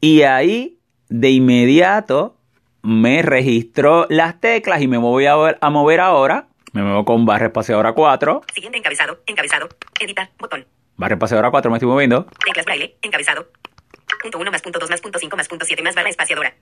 Y 0.02 0.24
ahí 0.24 0.80
de 1.08 1.30
inmediato 1.30 2.36
me 2.82 3.22
registró 3.22 4.06
las 4.10 4.42
teclas 4.42 4.82
y 4.82 4.90
me 4.90 4.98
voy 4.98 5.28
a, 5.28 5.36
a 5.62 5.70
mover 5.70 6.02
ahora 6.02 6.50
me 6.74 6.84
muevo 6.84 7.06
con 7.06 7.26
barra 7.26 7.48
espaciadora 7.48 7.94
4. 7.94 8.42
Siguiente 8.54 8.78
encabezado, 8.78 9.20
encabezado, 9.26 9.70
editar, 10.00 10.30
botón. 10.40 10.66
Barra 10.96 11.16
espaciadora 11.16 11.52
4 11.52 11.72
me 11.72 11.78
estoy 11.78 11.90
moviendo. 11.90 12.26
Teclas 12.46 12.66
braille, 12.66 12.98
encabezado. 13.02 13.48
Punto 14.22 14.40
1 14.40 14.52
más 14.52 14.62
punto 14.62 14.80
2 14.80 14.90
más 14.90 15.02
punto 15.02 15.20
5 15.20 15.38
más 15.38 15.48
punto 15.48 15.66
7 15.66 15.84
más 15.84 15.96
barra 15.96 16.10
espaciadora. 16.10 16.56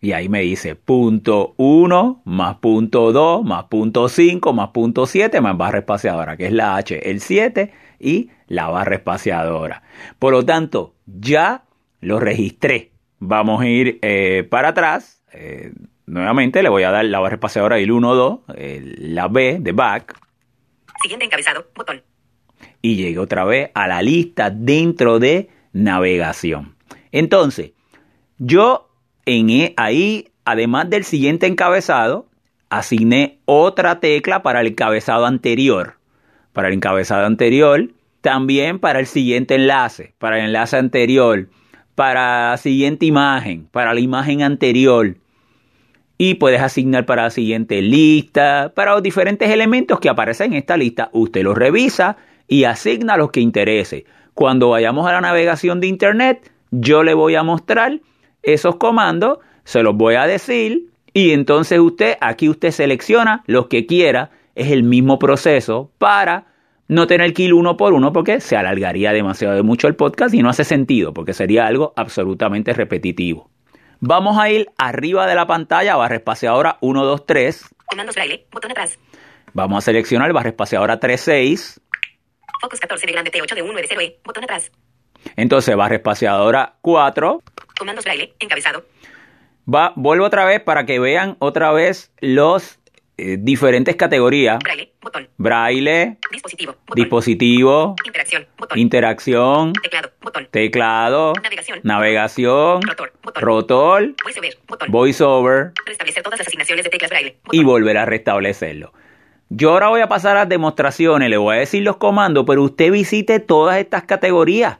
Y 0.00 0.12
ahí 0.12 0.28
me 0.28 0.40
dice 0.42 0.76
punto 0.76 1.54
1 1.56 2.22
más 2.24 2.56
punto 2.56 3.12
2 3.12 3.44
más 3.44 3.64
punto 3.64 4.08
5 4.08 4.52
más 4.52 4.68
punto 4.68 5.06
7 5.06 5.40
más 5.40 5.56
barra 5.56 5.78
espaciadora, 5.78 6.36
que 6.36 6.46
es 6.46 6.52
la 6.52 6.76
H, 6.76 7.10
el 7.10 7.20
7 7.20 7.72
y 7.98 8.30
la 8.46 8.68
barra 8.68 8.96
espaciadora. 8.96 9.82
Por 10.18 10.32
lo 10.32 10.44
tanto, 10.44 10.94
ya 11.06 11.64
lo 12.00 12.20
registré. 12.20 12.92
Vamos 13.18 13.62
a 13.62 13.66
ir 13.66 13.98
eh, 14.02 14.46
para 14.48 14.68
atrás. 14.68 15.22
Eh, 15.32 15.72
Nuevamente 16.08 16.62
le 16.62 16.70
voy 16.70 16.84
a 16.84 16.90
dar 16.90 17.04
la 17.04 17.20
barra 17.20 17.34
espaciadora 17.34 17.78
el 17.78 17.92
1, 17.92 18.14
2, 18.14 18.40
la 18.98 19.28
B 19.28 19.58
de 19.60 19.72
back. 19.72 20.18
Siguiente 21.02 21.26
encabezado, 21.26 21.66
botón. 21.74 22.02
Y 22.80 22.96
llegué 22.96 23.18
otra 23.18 23.44
vez 23.44 23.70
a 23.74 23.86
la 23.86 24.00
lista 24.00 24.48
dentro 24.48 25.18
de 25.18 25.50
navegación. 25.72 26.76
Entonces, 27.12 27.72
yo 28.38 28.88
en 29.26 29.50
e, 29.50 29.74
ahí, 29.76 30.30
además 30.46 30.88
del 30.88 31.04
siguiente 31.04 31.46
encabezado, 31.46 32.26
asigné 32.70 33.40
otra 33.44 34.00
tecla 34.00 34.42
para 34.42 34.62
el 34.62 34.68
encabezado 34.68 35.26
anterior. 35.26 35.98
Para 36.54 36.68
el 36.68 36.74
encabezado 36.74 37.26
anterior, 37.26 37.90
también 38.22 38.78
para 38.78 38.98
el 38.98 39.06
siguiente 39.06 39.56
enlace, 39.56 40.14
para 40.18 40.38
el 40.38 40.46
enlace 40.46 40.78
anterior, 40.78 41.50
para 41.94 42.52
la 42.52 42.56
siguiente 42.56 43.04
imagen, 43.04 43.68
para 43.70 43.92
la 43.92 44.00
imagen 44.00 44.42
anterior 44.42 45.16
y 46.18 46.34
puedes 46.34 46.60
asignar 46.60 47.06
para 47.06 47.22
la 47.22 47.30
siguiente 47.30 47.80
lista, 47.80 48.72
para 48.74 48.92
los 48.92 49.02
diferentes 49.02 49.48
elementos 49.48 50.00
que 50.00 50.08
aparecen 50.08 50.52
en 50.52 50.58
esta 50.58 50.76
lista. 50.76 51.10
Usted 51.12 51.44
los 51.44 51.56
revisa 51.56 52.16
y 52.48 52.64
asigna 52.64 53.16
los 53.16 53.30
que 53.30 53.40
interese. 53.40 54.04
Cuando 54.34 54.70
vayamos 54.70 55.06
a 55.06 55.12
la 55.12 55.20
navegación 55.20 55.80
de 55.80 55.86
Internet, 55.86 56.50
yo 56.72 57.04
le 57.04 57.14
voy 57.14 57.36
a 57.36 57.44
mostrar 57.44 58.00
esos 58.42 58.76
comandos, 58.76 59.38
se 59.64 59.82
los 59.82 59.96
voy 59.96 60.16
a 60.16 60.26
decir 60.26 60.88
y 61.14 61.30
entonces 61.30 61.78
usted, 61.78 62.16
aquí 62.20 62.48
usted 62.48 62.72
selecciona 62.72 63.44
los 63.46 63.68
que 63.68 63.86
quiera. 63.86 64.30
Es 64.56 64.72
el 64.72 64.82
mismo 64.82 65.20
proceso 65.20 65.92
para 65.98 66.46
no 66.88 67.06
tener 67.06 67.32
que 67.32 67.44
ir 67.44 67.54
uno 67.54 67.76
por 67.76 67.92
uno 67.92 68.12
porque 68.12 68.40
se 68.40 68.56
alargaría 68.56 69.12
demasiado 69.12 69.54
de 69.54 69.62
mucho 69.62 69.86
el 69.86 69.94
podcast 69.94 70.34
y 70.34 70.42
no 70.42 70.48
hace 70.48 70.64
sentido 70.64 71.14
porque 71.14 71.32
sería 71.32 71.66
algo 71.66 71.92
absolutamente 71.94 72.72
repetitivo. 72.72 73.50
Vamos 74.00 74.38
a 74.38 74.48
ir 74.48 74.70
arriba 74.78 75.26
de 75.26 75.34
la 75.34 75.46
pantalla, 75.46 75.96
barra 75.96 76.16
espaciadora 76.16 76.78
1, 76.80 77.04
2, 77.04 77.26
3. 77.26 77.74
Comandos 77.86 78.14
braille, 78.14 78.46
botón 78.52 78.70
atrás. 78.70 78.98
Vamos 79.54 79.78
a 79.78 79.80
seleccionar 79.80 80.32
barra 80.32 80.50
espaciadora 80.50 81.00
3, 81.00 81.20
6. 81.20 81.80
Focus 82.60 82.80
14 82.80 83.06
de 83.06 83.12
grande 83.12 83.32
T8 83.32 83.54
de 83.54 83.62
1 83.62 83.74
de 83.74 83.86
0 83.88 84.00
E, 84.00 84.20
botón 84.24 84.44
atrás. 84.44 84.70
Entonces, 85.34 85.74
barra 85.74 85.96
espaciadora 85.96 86.76
4. 86.82 87.42
Comandos 87.78 88.04
braille, 88.04 88.34
encabezado. 88.38 88.84
Va, 89.72 89.92
vuelvo 89.96 90.26
otra 90.26 90.44
vez 90.44 90.60
para 90.60 90.86
que 90.86 91.00
vean 91.00 91.36
otra 91.40 91.72
vez 91.72 92.12
los 92.20 92.78
eh, 93.18 93.36
diferentes 93.40 93.96
categorías. 93.96 94.60
Braille, 94.60 94.92
botón. 95.02 95.28
Braille. 95.36 96.18
Dispositivo, 96.30 96.76
botón. 96.86 96.94
Dispositivo. 96.94 97.96
Interacción, 98.06 98.46
botón. 98.56 98.78
Interacción. 98.78 99.72
Teclado, 99.82 100.10
botón. 100.22 100.48
Teclado. 100.50 101.32
Navegación. 101.42 101.80
Navegación. 101.82 102.82
Rotor, 102.82 103.12
botón. 103.22 103.42
Rotor. 103.42 104.14
VoiceOver, 104.22 104.58
botón. 104.68 104.90
VoiceOver. 104.92 105.72
Restablecer 105.84 106.22
todas 106.22 106.38
las 106.38 106.46
asignaciones 106.46 106.84
de 106.84 106.90
teclas 106.90 107.10
braille. 107.10 107.36
y 107.50 107.58
botón. 107.58 107.64
volver 107.66 107.98
a 107.98 108.04
restablecerlo. 108.06 108.92
Yo 109.50 109.70
ahora 109.72 109.88
voy 109.88 110.00
a 110.00 110.08
pasar 110.08 110.36
a 110.36 110.40
las 110.40 110.48
demostraciones, 110.48 111.28
le 111.28 111.38
voy 111.38 111.56
a 111.56 111.58
decir 111.58 111.82
los 111.82 111.96
comandos, 111.96 112.44
pero 112.46 112.62
usted 112.62 112.92
visite 112.92 113.40
todas 113.40 113.78
estas 113.78 114.04
categorías 114.04 114.78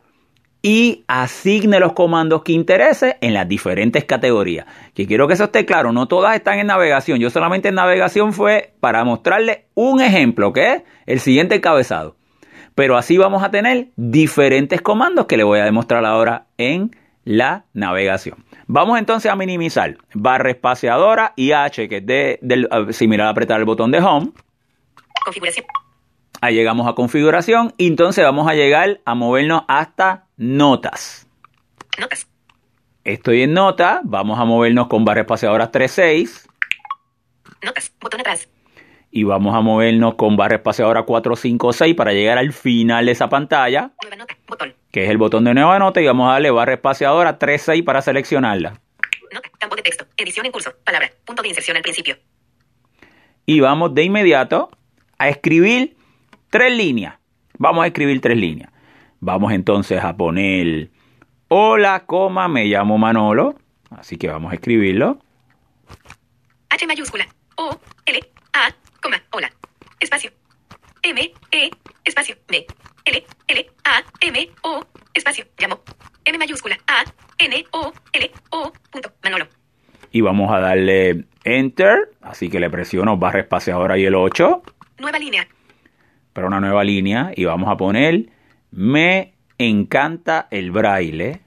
y 0.63 1.05
asigne 1.07 1.79
los 1.79 1.93
comandos 1.93 2.43
que 2.43 2.53
interese 2.53 3.17
en 3.21 3.35
las 3.35 3.49
diferentes 3.49 4.05
categorías. 4.05 4.67
Que 4.95 5.07
quiero 5.07 5.29
que 5.29 5.35
eso 5.35 5.45
esté 5.45 5.65
claro, 5.65 5.93
no 5.93 6.09
todas 6.09 6.35
están 6.35 6.59
en 6.59 6.67
navegación. 6.67 7.21
Yo 7.21 7.31
solamente 7.31 7.69
en 7.69 7.77
navegación 7.77 8.33
fue 8.33 8.75
para 8.81 9.05
mostrarle 9.05 9.67
un 9.75 10.01
ejemplo, 10.01 10.53
que 10.53 10.75
es 10.75 10.83
el 11.07 11.21
siguiente 11.21 11.57
encabezado. 11.57 12.17
Pero 12.75 12.97
así 12.97 13.17
vamos 13.17 13.43
a 13.43 13.51
tener 13.51 13.89
diferentes 13.97 14.81
comandos 14.81 15.27
que 15.27 15.37
le 15.37 15.45
voy 15.45 15.61
a 15.61 15.65
demostrar 15.65 16.05
ahora 16.05 16.47
en 16.59 16.91
la 17.25 17.65
navegación. 17.73 18.45
Vamos 18.67 18.99
entonces 18.99 19.31
a 19.31 19.37
minimizar 19.37 19.99
barra 20.15 20.51
espaciadora 20.51 21.33
y 21.37 21.53
H, 21.53 21.89
que 21.89 21.97
es 21.99 22.07
de, 22.07 22.39
del, 22.43 22.69
similar 22.91 23.27
a 23.29 23.31
apretar 23.31 23.59
el 23.59 23.65
botón 23.65 23.91
de 23.91 23.99
home. 23.99 24.33
Configuración. 25.25 25.67
Ahí 26.41 26.55
llegamos 26.55 26.87
a 26.87 26.95
configuración 26.95 27.75
y 27.77 27.89
entonces 27.89 28.25
vamos 28.25 28.49
a 28.49 28.55
llegar 28.55 29.01
a 29.05 29.15
movernos 29.15 29.63
hasta 29.69 30.27
notas. 30.37 31.27
Notas. 31.99 32.29
Estoy 33.05 33.43
en 33.43 33.55
nota, 33.55 34.01
vamos 34.05 34.39
a 34.39 34.45
movernos 34.45 34.87
con 34.89 35.05
barra 35.05 35.23
espaciadora 35.23 35.73
3.6 35.73 36.47
Notas. 37.63 37.93
Botón 38.01 38.21
atrás. 38.21 38.49
y 39.11 39.25
vamos 39.25 39.55
a 39.57 39.61
movernos 39.63 40.15
con 40.15 40.37
barra 40.37 40.57
espaciadora 40.57 41.03
456 41.03 41.95
para 41.97 42.13
llegar 42.13 42.39
al 42.39 42.53
final 42.53 43.07
de 43.07 43.13
esa 43.13 43.29
pantalla, 43.29 43.91
Nueva 44.03 44.17
nota. 44.17 44.37
Botón. 44.47 44.75
que 44.93 45.05
es 45.05 45.11
el 45.11 45.17
botón 45.19 45.45
de 45.45 45.55
nueva 45.55 45.79
nota 45.79 46.01
y 46.01 46.07
vamos 46.07 46.29
a 46.29 46.33
darle 46.35 46.51
barra 46.51 46.75
espaciadora 46.75 47.39
36 47.39 47.83
para 47.83 48.01
seleccionarla. 48.03 48.81
Nota. 49.33 49.49
Campo 49.59 49.75
de 49.75 49.83
texto. 49.83 50.07
Edición 50.17 50.47
en 50.47 50.53
curso. 50.53 50.71
Palabra. 50.85 51.11
Punto 51.25 51.43
de 51.43 51.49
inserción 51.49 51.77
al 51.77 51.83
principio. 51.83 52.17
Y 53.45 53.61
vamos 53.61 53.93
de 53.95 54.05
inmediato 54.05 54.71
a 55.19 55.29
escribir 55.29 55.97
tres 56.51 56.77
líneas. 56.77 57.15
Vamos 57.59 57.85
a 57.85 57.87
escribir 57.87 58.21
tres 58.21 58.37
líneas. 58.37 58.71
Vamos 59.21 59.53
entonces 59.53 60.03
a 60.03 60.17
poner 60.17 60.91
hola, 61.49 62.05
coma, 62.07 62.49
me 62.49 62.67
llamo 62.67 62.99
Manolo. 62.99 63.57
Así 63.91 64.17
que 64.17 64.29
vamos 64.29 64.53
a 64.53 64.55
escribirlo. 64.55 65.19
H 66.71 66.87
mayúscula. 66.87 67.27
O. 67.57 67.77
L. 68.07 68.21
A. 68.53 68.71
Coma. 69.03 69.21
Hola. 69.33 69.51
Espacio. 69.99 70.31
M. 71.03 71.33
E. 71.51 71.71
Espacio. 72.05 72.37
M. 72.49 72.67
L. 73.05 73.27
L. 73.49 73.71
A. 73.85 74.03
M. 74.21 74.51
O. 74.63 74.85
Espacio. 75.15 75.47
Llamo. 75.59 75.81
M 76.25 76.39
mayúscula. 76.39 76.77
A. 76.87 77.05
N. 77.39 77.67
O. 77.73 77.93
L. 78.13 78.31
O. 78.51 78.73
Punto. 78.91 79.13
Manolo. 79.25 79.47
Y 80.13 80.21
vamos 80.21 80.53
a 80.53 80.61
darle 80.61 81.25
enter. 81.45 82.11
Así 82.21 82.51
que 82.51 82.61
le 82.61 82.71
presiono 82.71 83.17
barra 83.17 83.41
espaciadora 83.41 83.99
y 83.99 84.05
el 84.05 84.15
8 84.15 84.63
Nueva 84.99 85.19
línea. 85.19 85.47
Para 86.39 86.47
una 86.47 86.61
nueva 86.61 86.85
línea. 86.85 87.33
Y 87.35 87.45
vamos 87.47 87.69
a 87.69 87.77
poner 87.77 88.27
me 88.71 89.35
encanta 89.59 90.47
el 90.53 90.71
braille. 90.71 91.41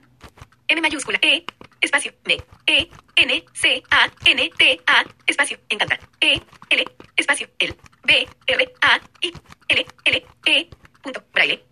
M 0.67 0.81
mayúscula. 0.81 1.17
E. 1.21 1.45
Espacio. 1.79 2.11
M. 2.25 2.37
E. 2.67 2.89
N. 3.15 3.43
C. 3.53 3.81
A. 3.89 4.09
N. 4.29 4.49
T. 4.57 4.79
A. 4.85 5.05
Espacio. 5.25 5.57
Encanta. 5.69 5.97
E. 6.19 6.41
L. 6.69 6.85
Espacio. 7.15 7.47
El. 7.57 7.73
B. 8.05 8.27
R. 8.47 8.73
A. 8.81 8.99
I. 9.21 9.31
L. 9.69 9.85
L. 10.03 10.25
E. 10.45 10.69
Punto. 11.01 11.23
Braille. 11.33 11.63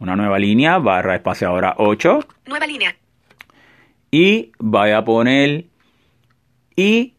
una 0.00 0.14
nueva 0.14 0.38
línea, 0.38 0.76
barra 0.78 1.14
espaciadora 1.14 1.74
8, 1.78 2.20
Nueva 2.46 2.66
línea. 2.66 2.94
y 4.10 4.52
voy 4.58 4.90
a 4.90 5.04
poner 5.04 5.64
y 6.76 7.14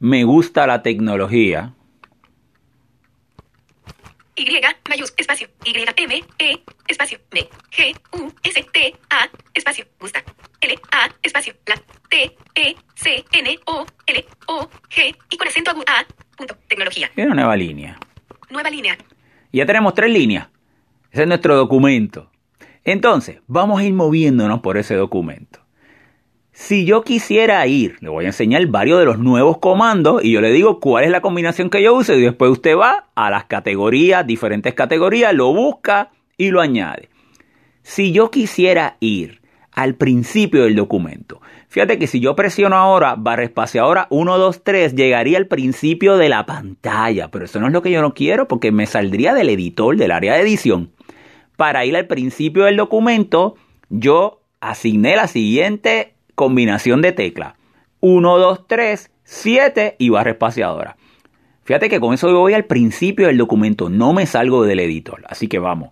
me 0.00 0.24
gusta 0.24 0.66
la 0.66 0.82
tecnología. 0.82 1.72
Y 4.44 4.60
mayús 4.88 5.14
espacio 5.16 5.48
Y 5.64 5.72
M 5.96 6.24
E 6.40 6.62
espacio 6.88 7.20
B 7.30 7.48
G 7.70 7.94
U 8.12 8.32
S 8.42 8.66
T 8.72 8.94
A 9.10 9.30
espacio 9.54 9.86
gusta 10.00 10.24
L 10.60 10.78
A 10.90 11.08
espacio 11.22 11.54
la 11.66 11.76
T 12.08 12.36
E 12.56 12.74
C 12.96 13.24
N 13.30 13.58
O 13.66 13.86
L 14.04 14.26
O 14.48 14.68
G 14.90 15.14
y 15.30 15.36
con 15.36 15.46
acento 15.46 15.70
agudo 15.70 15.84
A 15.86 16.04
punto 16.36 16.56
tecnología. 16.66 17.08
Y 17.14 17.22
una 17.22 17.36
nueva 17.36 17.54
línea. 17.54 17.96
Nueva 18.50 18.68
línea. 18.68 18.98
Ya 19.52 19.64
tenemos 19.64 19.94
tres 19.94 20.10
líneas. 20.10 20.48
Ese 21.12 21.22
es 21.22 21.28
nuestro 21.28 21.56
documento. 21.56 22.32
Entonces, 22.82 23.40
vamos 23.46 23.80
a 23.80 23.84
ir 23.84 23.92
moviéndonos 23.92 24.60
por 24.60 24.76
ese 24.76 24.96
documento. 24.96 25.61
Si 26.54 26.84
yo 26.84 27.02
quisiera 27.02 27.66
ir, 27.66 27.96
le 28.00 28.10
voy 28.10 28.26
a 28.26 28.28
enseñar 28.28 28.66
varios 28.66 28.98
de 28.98 29.06
los 29.06 29.18
nuevos 29.18 29.56
comandos 29.56 30.22
y 30.22 30.32
yo 30.32 30.42
le 30.42 30.52
digo 30.52 30.80
cuál 30.80 31.04
es 31.04 31.10
la 31.10 31.22
combinación 31.22 31.70
que 31.70 31.82
yo 31.82 31.94
uso 31.94 32.12
y 32.12 32.20
después 32.20 32.50
usted 32.50 32.76
va 32.76 33.06
a 33.14 33.30
las 33.30 33.44
categorías, 33.44 34.26
diferentes 34.26 34.74
categorías, 34.74 35.32
lo 35.32 35.50
busca 35.54 36.10
y 36.36 36.50
lo 36.50 36.60
añade. 36.60 37.08
Si 37.82 38.12
yo 38.12 38.30
quisiera 38.30 38.98
ir 39.00 39.40
al 39.72 39.94
principio 39.94 40.64
del 40.64 40.76
documento, 40.76 41.40
fíjate 41.68 41.98
que 41.98 42.06
si 42.06 42.20
yo 42.20 42.36
presiono 42.36 42.76
ahora 42.76 43.14
barra 43.16 43.44
espaciadora 43.44 44.06
1, 44.10 44.36
2, 44.36 44.62
3, 44.62 44.94
llegaría 44.94 45.38
al 45.38 45.46
principio 45.46 46.18
de 46.18 46.28
la 46.28 46.44
pantalla, 46.44 47.28
pero 47.30 47.46
eso 47.46 47.60
no 47.60 47.68
es 47.68 47.72
lo 47.72 47.80
que 47.80 47.90
yo 47.90 48.02
no 48.02 48.12
quiero 48.12 48.46
porque 48.46 48.72
me 48.72 48.84
saldría 48.84 49.32
del 49.32 49.48
editor, 49.48 49.96
del 49.96 50.10
área 50.10 50.34
de 50.34 50.42
edición. 50.42 50.90
Para 51.56 51.86
ir 51.86 51.96
al 51.96 52.06
principio 52.06 52.64
del 52.64 52.76
documento, 52.76 53.54
yo 53.88 54.42
asigné 54.60 55.16
la 55.16 55.28
siguiente 55.28 56.12
combinación 56.34 57.02
de 57.02 57.12
tecla. 57.12 57.56
1, 58.00 58.38
2, 58.38 58.66
3, 58.66 59.10
7 59.24 59.96
y 59.98 60.08
barra 60.08 60.32
espaciadora. 60.32 60.96
Fíjate 61.64 61.88
que 61.88 62.00
con 62.00 62.14
eso 62.14 62.28
yo 62.28 62.40
voy 62.40 62.54
al 62.54 62.64
principio 62.64 63.28
del 63.28 63.38
documento, 63.38 63.88
no 63.88 64.12
me 64.12 64.26
salgo 64.26 64.64
del 64.64 64.80
editor. 64.80 65.24
Así 65.28 65.46
que 65.46 65.58
vamos. 65.58 65.90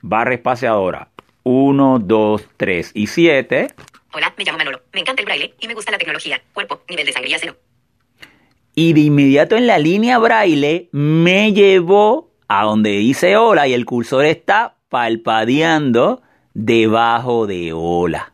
Barra 0.00 0.34
espaciadora 0.34 1.10
1, 1.42 1.98
2, 1.98 2.48
3 2.56 2.90
y 2.94 3.06
7. 3.08 3.68
Hola, 4.14 4.32
me 4.36 4.44
llamo 4.44 4.58
Manolo. 4.58 4.80
Me 4.92 5.00
encanta 5.00 5.22
el 5.22 5.26
braille 5.26 5.54
y 5.60 5.66
me 5.66 5.74
gusta 5.74 5.90
la 5.90 5.98
tecnología. 5.98 6.40
Cuerpo, 6.52 6.80
nivel 6.88 7.06
de 7.06 7.12
sangría 7.12 7.38
cero. 7.38 7.56
Y 8.74 8.92
de 8.92 9.00
inmediato 9.00 9.56
en 9.56 9.66
la 9.66 9.78
línea 9.78 10.18
braille 10.18 10.88
me 10.92 11.52
llevó 11.52 12.30
a 12.46 12.64
donde 12.64 12.90
dice 12.90 13.36
hola 13.36 13.66
y 13.66 13.74
el 13.74 13.84
cursor 13.84 14.24
está 14.24 14.76
palpadeando 14.88 16.22
debajo 16.54 17.46
de 17.46 17.72
hola. 17.72 18.32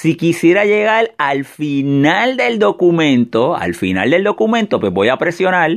Si 0.00 0.16
quisiera 0.16 0.64
llegar 0.64 1.12
al 1.18 1.44
final 1.44 2.38
del 2.38 2.58
documento, 2.58 3.54
al 3.54 3.74
final 3.74 4.08
del 4.08 4.24
documento, 4.24 4.80
pues 4.80 4.94
voy 4.94 5.10
a 5.10 5.18
presionar 5.18 5.72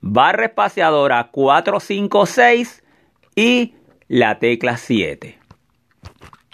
barra 0.00 0.46
espaciadora 0.46 1.28
456 1.30 2.82
y 3.36 3.74
la 4.08 4.38
tecla 4.38 4.78
7. 4.78 5.38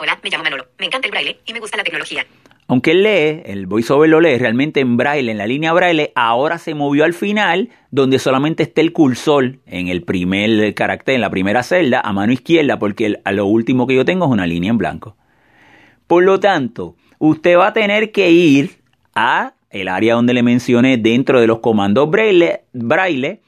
Hola, 0.01 0.19
me 0.25 0.29
llamo 0.29 0.43
Manolo. 0.43 0.67
Me 0.81 0.87
encanta 0.87 1.07
el 1.07 1.13
braille 1.13 1.39
y 1.47 1.53
me 1.53 1.61
gusta 1.61 1.77
la 1.77 1.85
tecnología. 1.85 2.27
Aunque 2.67 2.91
él 2.91 3.05
lee, 3.05 3.43
el 3.45 3.69
voiceover 3.69 4.11
lo 4.11 4.21
lee 4.21 4.37
realmente 4.37 4.81
en 4.81 4.97
braille, 4.97 5.31
en 5.31 5.39
la 5.39 5.47
línea 5.47 5.73
braille, 5.73 6.11
ahora 6.17 6.59
se 6.59 6.75
movió 6.75 7.05
al 7.05 7.15
final, 7.15 7.69
donde 7.93 8.19
solamente 8.19 8.65
está 8.65 8.81
el 8.81 8.93
cursor 8.93 9.59
en 9.67 9.87
el 9.87 10.03
primer 10.03 10.75
carácter, 10.75 11.15
en 11.15 11.21
la 11.21 11.31
primera 11.31 11.63
celda, 11.63 12.01
a 12.01 12.13
mano 12.13 12.33
izquierda, 12.33 12.81
porque 12.81 13.07
el- 13.07 13.21
a 13.25 13.31
lo 13.31 13.47
último 13.47 13.87
que 13.87 13.95
yo 13.95 14.05
tengo 14.05 14.25
es 14.25 14.33
una 14.33 14.49
línea 14.49 14.71
en 14.71 14.79
blanco. 14.79 15.17
Por 16.07 16.23
lo 16.23 16.39
tanto, 16.39 16.97
usted 17.29 17.59
va 17.59 17.69
a 17.69 17.73
tener 17.73 18.13
que 18.13 18.31
ir 18.31 18.79
a 19.15 19.55
el 19.71 19.89
área 19.89 20.15
donde 20.15 20.35
le 20.35 20.43
mencioné 20.43 20.97
dentro 20.99 21.41
de 21.41 21.47
los 21.47 21.59
comandos 21.59 22.09
braille, 22.11 23.41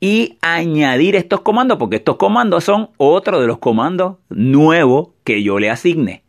y 0.00 0.36
añadir 0.42 1.14
estos 1.14 1.42
comandos, 1.42 1.78
porque 1.78 1.96
estos 1.96 2.16
comandos 2.16 2.64
son 2.64 2.90
otro 2.96 3.40
de 3.40 3.46
los 3.46 3.58
comandos 3.58 4.16
nuevos 4.30 5.10
que 5.22 5.44
yo 5.44 5.60
le 5.60 5.70
asigné. 5.70 6.24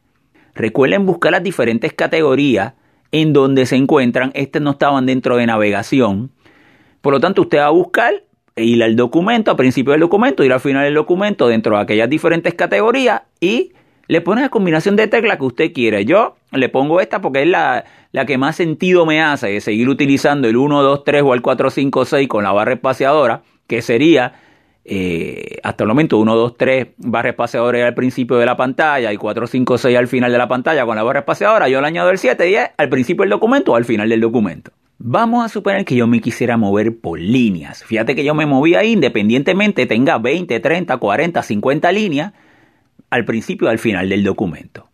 Recuerden 0.54 1.08
buscar 1.08 1.32
las 1.32 1.42
diferentes 1.42 1.92
categorías 1.92 2.74
en 3.12 3.34
donde 3.34 3.66
se 3.66 3.76
encuentran. 3.76 4.32
Estas 4.36 4.62
no 4.62 4.72
estaban 4.72 5.08
dentro 5.08 5.38
de 5.38 5.48
navegación. 5.48 6.30
Por 7.02 7.14
lo 7.14 7.20
tanto, 7.20 7.42
usted 7.42 7.58
va 7.58 7.66
a 7.66 7.72
buscar 7.72 8.24
e 8.56 8.64
ir 8.64 8.84
al 8.84 8.96
documento, 8.96 9.50
al 9.50 9.58
principio 9.58 9.94
del 9.94 10.02
documento, 10.02 10.44
ir 10.44 10.54
al 10.54 10.60
final 10.60 10.84
del 10.84 10.94
documento 10.94 11.48
dentro 11.48 11.76
de 11.76 11.82
aquellas 11.82 12.08
diferentes 12.08 12.54
categorías 12.54 13.24
y 13.40 13.72
le 14.08 14.22
pone 14.22 14.42
la 14.42 14.50
combinación 14.50 14.96
de 14.96 15.08
teclas 15.08 15.38
que 15.38 15.46
usted 15.46 15.74
quiere. 15.74 16.06
Yo 16.06 16.36
le 16.54 16.70
pongo 16.70 17.00
esta 17.00 17.22
porque 17.22 17.44
es 17.44 17.48
la, 17.48 17.86
la 18.12 18.26
que 18.26 18.38
más 18.38 18.56
sentido 18.56 19.06
me 19.06 19.22
hace 19.22 19.48
de 19.48 19.62
seguir 19.62 19.90
utilizando 19.90 20.48
el 20.48 20.58
1, 20.58 20.82
2, 20.82 21.04
3 21.04 21.24
o 21.26 21.34
el 21.34 21.42
4, 21.42 21.70
5, 21.70 22.06
6 22.06 22.28
con 22.28 22.44
la 22.44 22.52
barra 22.52 22.74
espaciadora, 22.74 23.44
que 23.68 23.82
sería 23.82 24.34
eh, 24.86 25.60
hasta 25.64 25.84
el 25.84 25.88
momento 25.88 26.18
1, 26.18 26.36
2, 26.36 26.58
3 26.58 26.88
barra 26.98 27.30
espaciadora 27.30 27.88
al 27.88 27.94
principio 27.94 28.38
de 28.38 28.46
la 28.46 28.58
pantalla 28.58 29.14
y 29.14 29.18
4, 29.18 29.48
5, 29.48 29.78
6 29.78 29.98
al 29.98 30.08
final 30.08 30.32
de 30.32 30.38
la 30.38 30.48
pantalla 30.48 30.86
con 30.86 30.96
la 30.96 31.04
barra 31.04 31.20
espaciadora. 31.20 31.70
Yo 31.70 31.82
le 31.82 31.88
añado 31.88 32.10
el 32.10 32.18
7 32.18 32.50
y 32.50 32.56
es 32.56 32.70
al 32.78 32.90
principio 32.90 33.24
del 33.24 33.30
documento 33.30 33.72
o 33.72 33.76
al 33.76 33.86
final 33.86 34.10
del 34.10 34.22
documento. 34.22 34.72
Vamos 35.00 35.44
a 35.44 35.50
suponer 35.50 35.86
que 35.86 35.96
yo 35.96 36.08
me 36.08 36.22
quisiera 36.22 36.56
mover 36.58 36.98
por 37.00 37.20
líneas. 37.20 37.84
Fíjate 37.84 38.16
que 38.16 38.24
yo 38.24 38.36
me 38.36 38.46
moví 38.46 38.76
ahí 38.76 38.92
independientemente 38.92 39.86
tenga 39.86 40.18
20, 40.18 40.60
30, 40.60 40.98
40, 40.98 41.44
50 41.44 41.92
líneas 41.92 42.34
al 43.10 43.26
principio 43.26 43.68
y 43.68 43.72
al 43.72 43.80
final 43.80 44.10
del 44.10 44.24
documento. 44.24 44.90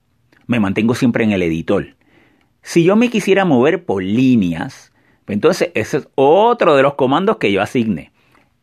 Me 0.49 0.59
mantengo 0.59 0.95
siempre 0.95 1.23
en 1.23 1.31
el 1.31 1.43
editor. 1.43 1.95
Si 2.63 2.83
yo 2.83 2.95
me 2.95 3.09
quisiera 3.09 3.45
mover 3.45 3.85
por 3.85 4.01
líneas, 4.01 4.91
pues 5.25 5.35
entonces 5.35 5.69
ese 5.75 5.97
es 5.97 6.07
otro 6.15 6.75
de 6.75 6.81
los 6.81 6.95
comandos 6.95 7.37
que 7.37 7.51
yo 7.51 7.61
asigné. 7.61 8.11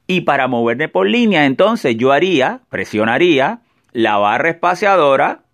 Y 0.09 0.23
para 0.23 0.49
moverme 0.49 0.89
por 0.89 1.09
líneas, 1.09 1.47
entonces 1.47 1.97
yo 1.97 2.11
haría, 2.11 2.63
presionaría 2.71 3.61
la 3.93 4.17
barra 4.17 4.51
espaciadora 4.51 5.45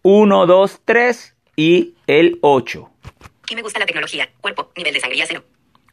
1, 0.00 0.46
2, 0.46 0.80
3 0.82 1.36
y 1.56 1.94
el 2.06 2.38
8. 2.40 2.90
Y 3.50 3.54
me 3.54 3.60
gusta 3.60 3.80
la 3.80 3.84
tecnología. 3.84 4.30
Cuerpo, 4.40 4.70
nivel 4.78 4.94
de 4.94 5.00
sangría 5.00 5.26
cero. 5.28 5.44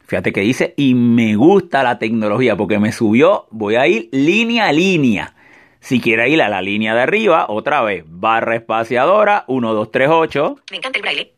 Fíjate 0.08 0.32
que 0.32 0.39
dice, 0.39 0.73
y 0.77 0.93
me 0.95 1.36
gusta 1.36 1.84
la 1.84 1.99
tecnología 1.99 2.55
porque 2.55 2.79
me 2.79 2.93
subió, 2.93 3.47
voy 3.51 3.75
a 3.75 3.86
ir 3.86 4.08
línea 4.13 4.67
a 4.67 4.71
línea. 4.71 5.36
Si 5.80 6.02
quiere 6.02 6.30
ir 6.30 6.42
a 6.42 6.50
la 6.50 6.62
línea 6.62 6.94
de 6.94 7.02
arriba, 7.02 7.46
otra 7.50 7.82
vez, 7.82 8.04
barra 8.06 8.56
espaciadora 8.56 9.46
1, 9.48 9.74
2, 9.74 9.92
3, 9.92 10.10
8 10.12 10.56
Me 10.72 10.78
encanta 10.78 10.98
el 11.00 11.02
braille. 11.04 11.34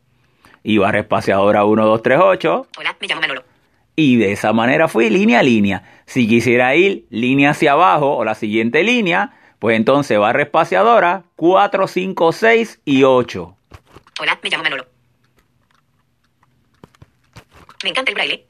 y 0.64 0.78
barra 0.78 1.00
espaciadora 1.00 1.64
1, 1.64 1.86
2, 1.86 2.02
3, 2.02 2.18
8 2.20 2.66
Hola, 2.78 2.96
me 3.00 3.06
llamo 3.06 3.20
Manolo. 3.20 3.44
y 3.96 4.16
de 4.16 4.32
esa 4.32 4.52
manera 4.52 4.88
fui 4.88 5.10
línea 5.10 5.40
a 5.40 5.42
línea. 5.42 6.02
Si 6.06 6.26
quisiera 6.28 6.74
ir 6.74 7.06
línea 7.10 7.50
hacia 7.50 7.72
abajo 7.72 8.16
o 8.16 8.24
la 8.24 8.34
siguiente 8.34 8.82
línea, 8.82 9.32
pues 9.58 9.76
entonces 9.76 10.18
barra 10.18 10.42
espaciadora 10.42 11.24
4, 11.36 11.86
5, 11.86 12.32
6 12.32 12.80
y 12.84 13.04
8. 13.04 13.56
Hola, 14.20 14.38
me 14.42 14.50
llamo 14.50 14.64
Manolo. 14.64 14.86
Me 17.84 17.90
encanta 17.90 18.10
el 18.10 18.14
braille. 18.14 18.46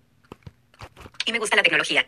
Y 1.26 1.32
me 1.32 1.38
gusta 1.38 1.56
la 1.56 1.62
tecnología. 1.62 2.06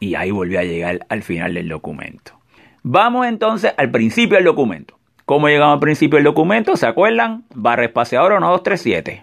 Y 0.00 0.14
ahí 0.14 0.30
volví 0.30 0.56
a 0.56 0.64
llegar 0.64 1.06
al 1.08 1.22
final 1.22 1.54
del 1.54 1.68
documento. 1.68 2.38
Vamos 2.82 3.26
entonces 3.26 3.72
al 3.76 3.90
principio 3.90 4.36
del 4.36 4.44
documento. 4.44 4.98
¿Cómo 5.24 5.48
llegamos 5.48 5.74
al 5.74 5.80
principio 5.80 6.18
del 6.18 6.24
documento? 6.24 6.76
¿Se 6.76 6.86
acuerdan? 6.86 7.44
Barra 7.54 7.84
espaciadora 7.84 8.36
1, 8.36 8.48
2, 8.48 8.62
3, 8.62 8.80
7. 8.80 9.22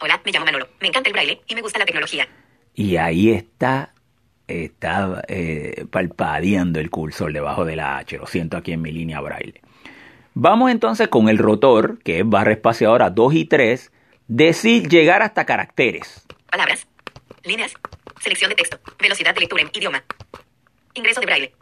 Hola, 0.00 0.20
me 0.24 0.32
llamo 0.32 0.46
Manolo. 0.46 0.68
Me 0.80 0.88
encanta 0.88 1.10
el 1.10 1.12
braille 1.12 1.40
y 1.46 1.54
me 1.54 1.60
gusta 1.60 1.78
la 1.78 1.84
tecnología. 1.84 2.26
Y 2.74 2.96
ahí 2.96 3.30
está, 3.30 3.92
está 4.48 5.22
eh, 5.28 5.84
palpadeando 5.90 6.80
el 6.80 6.90
cursor 6.90 7.32
debajo 7.32 7.64
de 7.64 7.76
la 7.76 7.98
H. 7.98 8.16
Lo 8.16 8.26
siento 8.26 8.56
aquí 8.56 8.72
en 8.72 8.82
mi 8.82 8.90
línea 8.90 9.20
braille. 9.20 9.60
Vamos 10.32 10.70
entonces 10.70 11.08
con 11.08 11.28
el 11.28 11.38
rotor, 11.38 11.98
que 12.02 12.20
es 12.20 12.28
barra 12.28 12.52
espaciadora 12.52 13.10
2 13.10 13.34
y 13.34 13.44
3, 13.44 13.92
decir 14.26 14.88
llegar 14.88 15.22
hasta 15.22 15.44
caracteres. 15.44 16.26
Palabras. 16.50 16.88
Líneas. 17.44 17.74
Selección 18.20 18.50
de 18.50 18.56
texto. 18.56 18.78
Velocidad 18.98 19.34
de 19.34 19.40
lectura 19.40 19.62
en 19.62 19.70
idioma. 19.72 20.04
Ingreso 20.94 21.20
de 21.20 21.26
braille. 21.26 21.52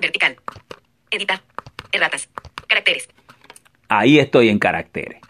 Vertical. 0.00 0.36
Editar. 1.10 1.42
Erratas. 1.92 2.28
Caracteres. 2.66 3.08
Ahí 3.88 4.18
estoy 4.18 4.48
en 4.48 4.58
caracteres. 4.58 5.20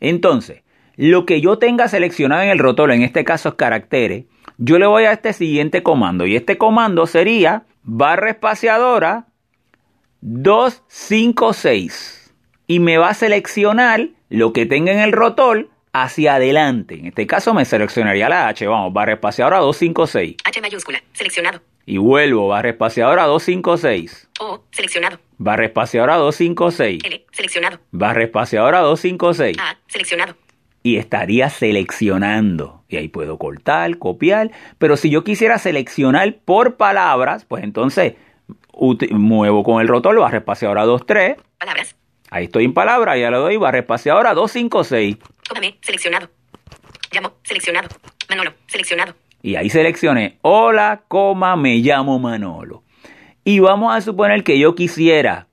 Entonces, 0.00 0.62
lo 0.96 1.26
que 1.26 1.40
yo 1.40 1.58
tenga 1.58 1.88
seleccionado 1.88 2.42
en 2.42 2.50
el 2.50 2.58
rotor, 2.58 2.92
en 2.92 3.02
este 3.02 3.24
caso 3.24 3.48
es 3.50 3.54
caracteres, 3.54 4.24
yo 4.58 4.78
le 4.78 4.86
voy 4.86 5.04
a 5.04 5.12
este 5.12 5.32
siguiente 5.32 5.82
comando. 5.82 6.26
Y 6.26 6.36
este 6.36 6.58
comando 6.58 7.06
sería 7.06 7.64
barra 7.82 8.28
espaciadora 8.30 9.28
256. 10.20 12.34
Y 12.66 12.78
me 12.78 12.98
va 12.98 13.08
a 13.08 13.14
seleccionar 13.14 14.10
lo 14.28 14.52
que 14.52 14.66
tenga 14.66 14.92
en 14.92 15.00
el 15.00 15.12
rotor 15.12 15.70
hacia 15.92 16.36
adelante. 16.36 16.94
En 16.94 17.06
este 17.06 17.26
caso 17.26 17.54
me 17.54 17.64
seleccionaría 17.64 18.28
la 18.28 18.48
H. 18.48 18.66
Vamos, 18.66 18.92
barra 18.92 19.14
espaciadora 19.14 19.58
256. 19.58 20.36
H 20.44 20.60
mayúscula. 20.60 21.02
Seleccionado. 21.12 21.60
Y 21.84 21.98
vuelvo, 21.98 22.48
barra 22.48 22.70
espaciadora 22.70 23.24
256. 23.24 24.28
O, 24.40 24.62
seleccionado. 24.70 25.18
Barra 25.38 25.64
espaciadora 25.64 26.16
256. 26.16 27.02
L, 27.04 27.26
seleccionado. 27.32 27.80
Barra 27.90 28.24
espaciadora 28.24 28.80
256. 28.80 29.58
A, 29.58 29.76
seleccionado. 29.88 30.36
Y 30.84 30.96
estaría 30.96 31.48
seleccionando. 31.50 32.84
Y 32.88 32.96
ahí 32.96 33.08
puedo 33.08 33.38
cortar, 33.38 33.98
copiar. 33.98 34.50
Pero 34.78 34.96
si 34.96 35.10
yo 35.10 35.24
quisiera 35.24 35.58
seleccionar 35.58 36.36
por 36.44 36.76
palabras, 36.76 37.44
pues 37.44 37.64
entonces 37.64 38.14
muevo 39.10 39.62
con 39.62 39.80
el 39.80 39.88
rotor 39.88 40.18
barra 40.18 40.38
espaciadora 40.38 40.84
23. 40.84 41.36
Palabras. 41.58 41.96
Ahí 42.30 42.44
estoy 42.44 42.64
en 42.64 42.72
palabra, 42.72 43.16
ya 43.18 43.30
le 43.30 43.36
doy 43.36 43.58
barra 43.58 43.80
espaciadora 43.80 44.32
256. 44.34 45.18
Cómame, 45.48 45.78
seleccionado. 45.82 46.28
Llamo, 47.12 47.32
seleccionado. 47.42 47.88
Manolo, 48.28 48.52
seleccionado. 48.66 49.14
Y 49.42 49.56
ahí 49.56 49.70
seleccioné, 49.70 50.38
hola, 50.42 51.02
coma, 51.08 51.56
me 51.56 51.78
llamo 51.78 52.20
Manolo. 52.20 52.84
Y 53.44 53.58
vamos 53.58 53.92
a 53.94 54.00
suponer 54.00 54.44
que 54.44 54.58
yo 54.58 54.76
quisiera 54.76 55.48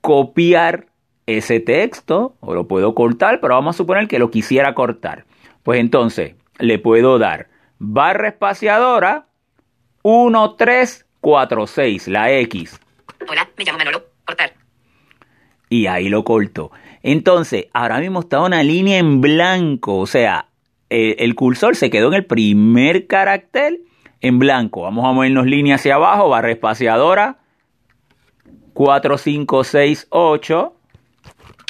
copiar 0.00 0.86
ese 1.26 1.60
texto, 1.60 2.36
o 2.40 2.54
lo 2.54 2.66
puedo 2.66 2.94
cortar, 2.94 3.40
pero 3.40 3.54
vamos 3.54 3.76
a 3.76 3.78
suponer 3.78 4.08
que 4.08 4.18
lo 4.18 4.30
quisiera 4.30 4.74
cortar. 4.74 5.26
Pues 5.62 5.78
entonces 5.78 6.34
le 6.58 6.78
puedo 6.78 7.18
dar 7.18 7.48
barra 7.78 8.28
espaciadora 8.28 9.26
1346, 10.02 12.08
la 12.08 12.32
X. 12.32 12.80
Hola, 13.28 13.48
me 13.56 13.64
llamo 13.64 13.78
Manolo. 13.78 14.04
Cortar. 14.24 14.54
Y 15.68 15.86
ahí 15.86 16.08
lo 16.08 16.24
corto. 16.24 16.72
Entonces, 17.02 17.66
ahora 17.72 17.98
mismo 18.00 18.20
está 18.20 18.40
una 18.40 18.62
línea 18.62 18.98
en 18.98 19.20
blanco, 19.20 19.98
o 19.98 20.06
sea, 20.06 20.46
eh, 20.90 21.16
el 21.20 21.34
cursor 21.34 21.76
se 21.76 21.90
quedó 21.90 22.08
en 22.08 22.14
el 22.14 22.24
primer 22.26 23.06
carácter 23.06 23.80
en 24.20 24.38
blanco. 24.38 24.82
Vamos 24.82 25.04
a 25.06 25.12
movernos 25.12 25.46
línea 25.46 25.76
hacia 25.76 25.94
abajo, 25.96 26.28
barra 26.28 26.50
espaciadora 26.50 27.38
4568 28.74 30.74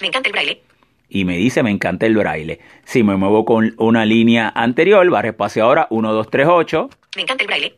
Me 0.01 0.07
encanta 0.09 0.29
el 0.29 0.33
braille. 0.33 0.63
y 1.09 1.25
me 1.25 1.37
dice 1.37 1.63
me 1.63 1.71
encanta 1.71 2.07
el 2.07 2.17
braille. 2.17 2.61
Si 2.85 3.03
me 3.03 3.17
muevo 3.17 3.45
con 3.45 3.75
una 3.79 4.05
línea 4.05 4.53
anterior, 4.55 5.09
barra 5.11 5.29
espaciadora 5.31 5.89
1238, 5.91 6.91
Me 7.17 7.23
encanta 7.23 7.45
el 7.45 7.49
braille. 7.49 7.75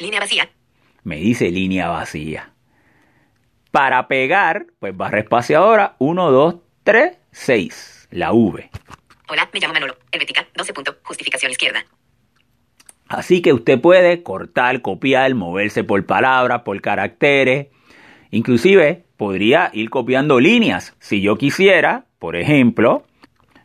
Línea 0.00 0.20
vacía. 0.20 0.48
me 1.04 1.16
dice 1.16 1.50
línea 1.50 1.88
vacía. 1.88 2.50
Para 3.74 4.06
pegar, 4.06 4.66
pues 4.78 4.96
barra 4.96 5.18
espaciadora 5.18 5.96
1236, 5.98 8.06
la 8.12 8.32
V. 8.32 8.70
Hola, 9.28 9.50
me 9.52 9.58
llamo 9.58 9.74
Manolo. 9.74 9.96
El 10.12 10.20
vertical, 10.20 10.46
12 10.54 10.72
punto, 10.72 10.94
justificación 11.02 11.50
izquierda. 11.50 11.84
Así 13.08 13.42
que 13.42 13.52
usted 13.52 13.80
puede 13.80 14.22
cortar, 14.22 14.80
copiar, 14.80 15.34
moverse 15.34 15.82
por 15.82 16.06
palabras, 16.06 16.62
por 16.62 16.80
caracteres. 16.80 17.66
Inclusive 18.30 19.06
podría 19.16 19.70
ir 19.72 19.90
copiando 19.90 20.38
líneas. 20.38 20.94
Si 21.00 21.20
yo 21.20 21.36
quisiera, 21.36 22.04
por 22.20 22.36
ejemplo, 22.36 23.02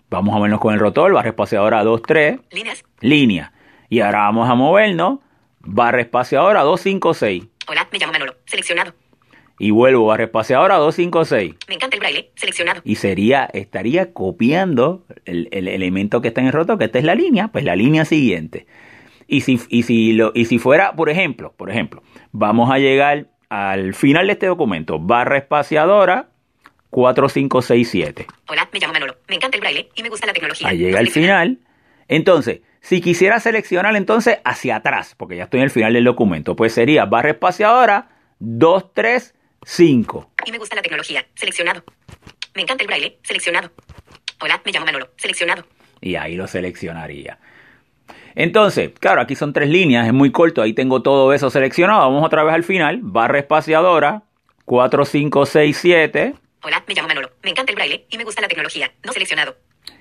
vamos 0.10 0.36
a 0.36 0.40
vernos 0.40 0.60
con 0.60 0.74
el 0.74 0.80
rotor, 0.80 1.14
barra 1.14 1.30
espaciadora 1.30 1.84
23, 1.84 2.40
Líneas. 2.50 2.84
línea. 3.02 3.54
Y 3.90 4.00
ahora 4.00 4.22
vamos 4.22 4.50
a 4.50 4.56
movernos, 4.56 5.20
barra 5.60 6.02
espaciadora 6.02 6.64
256. 6.64 7.44
Hola, 7.68 7.88
me 7.92 8.00
llamo 8.00 8.14
Manolo. 8.14 8.34
Seleccionado. 8.48 8.92
Y 9.60 9.72
vuelvo, 9.72 10.06
barra 10.08 10.24
espaciadora 10.24 10.78
256. 10.78 11.56
Me 11.68 11.76
encanta 11.76 11.96
el 11.96 12.00
braille. 12.00 12.32
Seleccionado. 12.36 12.82
Y 12.86 12.96
sería, 12.96 13.46
estaría 13.54 14.14
copiando 14.14 15.06
el, 15.26 15.50
el 15.52 15.68
elemento 15.68 16.22
que 16.22 16.30
está 16.30 16.42
en 16.42 16.48
el 16.48 16.54
rotor, 16.54 16.78
que 16.78 16.86
esta 16.86 16.98
es 16.98 17.06
la 17.06 17.14
línea, 17.14 17.50
pues 17.50 17.66
la 17.66 17.76
línea 17.76 18.06
siguiente. 18.06 18.66
Y 19.28 19.42
si, 19.42 19.60
y 19.70 19.84
si, 19.84 20.14
lo, 20.14 20.32
y 20.34 20.46
si 20.46 20.58
fuera, 20.58 20.96
por 20.96 21.10
ejemplo, 21.10 21.54
por 21.56 21.70
ejemplo, 21.70 22.02
vamos 22.32 22.72
a 22.72 22.80
llegar 22.80 23.28
al 23.50 23.94
final 23.94 24.28
de 24.28 24.34
este 24.34 24.48
documento, 24.48 24.98
barra 24.98 25.38
espaciadora 25.38 26.30
4567. 26.90 28.26
Hola, 28.48 28.68
me 28.74 28.80
llamo 28.80 28.94
Manolo. 28.94 29.18
Me 29.28 29.36
encanta 29.36 29.58
el 29.58 29.62
braille 29.62 29.90
y 29.96 30.02
me 30.02 30.10
gusta 30.10 30.26
la 30.26 30.34
tecnología. 30.34 30.68
Ahí 30.68 30.78
llega 30.80 31.00
al 31.00 31.10
final. 31.10 31.60
Entonces, 32.08 32.62
si 32.82 33.02
quisiera 33.02 33.40
seleccionar 33.40 33.96
entonces 33.96 34.40
hacia 34.44 34.78
atrás, 34.78 35.14
porque 35.16 35.36
ya 35.38 35.44
estoy 35.44 35.60
en 35.60 35.66
el 35.66 35.70
final 35.70 35.94
del 35.94 36.06
documento, 36.06 36.56
pues 36.56 36.74
sería 36.74 37.06
barra 37.06 37.32
espaciadora 37.32 38.10
235. 39.62 40.32
Y 40.46 40.52
me 40.52 40.58
gusta 40.58 40.76
la 40.76 40.82
tecnología. 40.82 41.26
Seleccionado. 41.36 41.84
Me 42.56 42.62
encanta 42.64 42.84
el 42.84 42.88
braille. 42.88 43.18
Seleccionado. 43.24 43.72
Hola, 44.42 44.62
me 44.66 44.72
llamo 44.72 44.86
Manolo. 44.86 45.10
Seleccionado. 45.18 45.66
y 46.02 46.16
ahí 46.16 46.36
lo 46.36 46.48
seleccionaría. 46.48 47.40
Entonces, 48.36 48.92
claro, 49.00 49.20
aquí 49.22 49.36
son 49.36 49.52
tres 49.52 49.68
líneas, 49.70 50.08
es 50.08 50.14
muy 50.14 50.32
corto, 50.32 50.62
ahí 50.62 50.72
tengo 50.74 51.02
todo 51.02 51.34
eso 51.34 51.50
seleccionado. 51.50 52.00
Vamos 52.02 52.24
otra 52.26 52.44
vez 52.44 52.54
al 52.54 52.64
final, 52.64 53.00
barra 53.02 53.40
espaciadora 53.40 54.24
4567. 54.66 56.36
Hola, 56.64 56.82
me 56.88 56.94
llamo 56.94 57.10
Manolo. 57.10 57.32
Me 57.44 57.50
encanta 57.50 57.72
el 57.72 57.76
braille 57.76 58.06
y 58.10 58.18
me 58.18 58.24
gusta 58.24 58.42
la 58.42 58.48
tecnología. 58.48 58.92
No 59.04 59.12
seleccionado. 59.12 59.58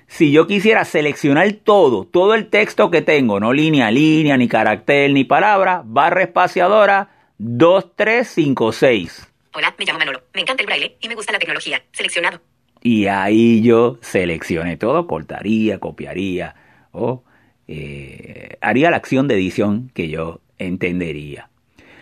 Si 0.07 0.31
yo 0.31 0.47
quisiera 0.47 0.85
seleccionar 0.85 1.51
todo, 1.51 2.05
todo 2.05 2.33
el 2.33 2.49
texto 2.49 2.89
que 2.89 3.01
tengo, 3.01 3.39
no 3.41 3.51
línea 3.53 3.87
a 3.87 3.91
línea, 3.91 4.37
ni 4.37 4.47
carácter, 4.47 5.11
ni 5.11 5.25
palabra, 5.25 5.81
barra 5.85 6.21
espaciadora 6.23 7.09
2356. 7.39 9.28
Hola, 9.59 9.75
me 9.77 9.83
llamo 9.83 9.99
Manolo. 9.99 10.21
Me 10.33 10.39
encanta 10.39 10.63
el 10.63 10.67
braille 10.67 10.95
y 11.01 11.09
me 11.09 11.15
gusta 11.15 11.33
la 11.33 11.37
tecnología. 11.37 11.83
Seleccionado. 11.91 12.39
Y 12.81 13.07
ahí 13.07 13.61
yo 13.61 13.97
seleccioné 13.99 14.77
todo, 14.77 15.05
cortaría, 15.05 15.79
copiaría 15.79 16.55
o 16.93 17.25
eh, 17.67 18.55
haría 18.61 18.89
la 18.89 18.95
acción 18.95 19.27
de 19.27 19.35
edición 19.35 19.91
que 19.93 20.07
yo 20.07 20.39
entendería. 20.59 21.49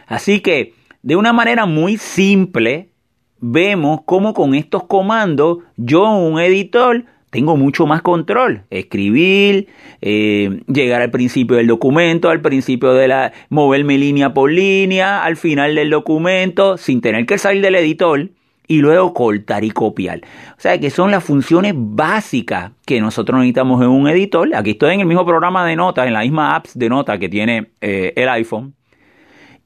Así 0.05 0.41
que, 0.41 0.75
de 1.01 1.15
una 1.15 1.33
manera 1.33 1.65
muy 1.65 1.97
simple, 1.97 2.91
vemos 3.39 4.01
cómo 4.05 4.35
con 4.35 4.53
estos 4.53 4.83
comandos 4.83 5.63
yo, 5.77 6.03
un 6.11 6.39
editor, 6.39 7.05
tengo 7.29 7.57
mucho 7.57 7.85
más 7.85 8.01
control. 8.01 8.63
Escribir, 8.69 9.67
eh, 10.01 10.61
llegar 10.67 11.01
al 11.01 11.11
principio 11.11 11.57
del 11.57 11.67
documento, 11.67 12.29
al 12.29 12.41
principio 12.41 12.93
de 12.93 13.07
la, 13.07 13.33
moverme 13.49 13.97
línea 13.97 14.33
por 14.33 14.51
línea, 14.51 15.23
al 15.23 15.37
final 15.37 15.75
del 15.75 15.89
documento, 15.89 16.77
sin 16.77 17.01
tener 17.01 17.25
que 17.25 17.37
salir 17.37 17.61
del 17.61 17.75
editor 17.75 18.29
y 18.67 18.79
luego 18.79 19.13
cortar 19.13 19.63
y 19.63 19.71
copiar. 19.71 20.21
O 20.57 20.61
sea 20.61 20.79
que 20.79 20.89
son 20.89 21.11
las 21.11 21.23
funciones 21.23 21.73
básicas 21.75 22.71
que 22.85 22.99
nosotros 23.01 23.39
necesitamos 23.39 23.81
en 23.81 23.89
un 23.89 24.07
editor. 24.07 24.53
Aquí 24.55 24.71
estoy 24.71 24.93
en 24.93 25.01
el 25.01 25.05
mismo 25.05 25.25
programa 25.25 25.65
de 25.65 25.75
notas, 25.75 26.07
en 26.07 26.13
la 26.13 26.21
misma 26.21 26.55
apps 26.55 26.77
de 26.77 26.89
notas 26.89 27.19
que 27.19 27.29
tiene 27.29 27.71
eh, 27.81 28.13
el 28.15 28.29
iPhone. 28.29 28.73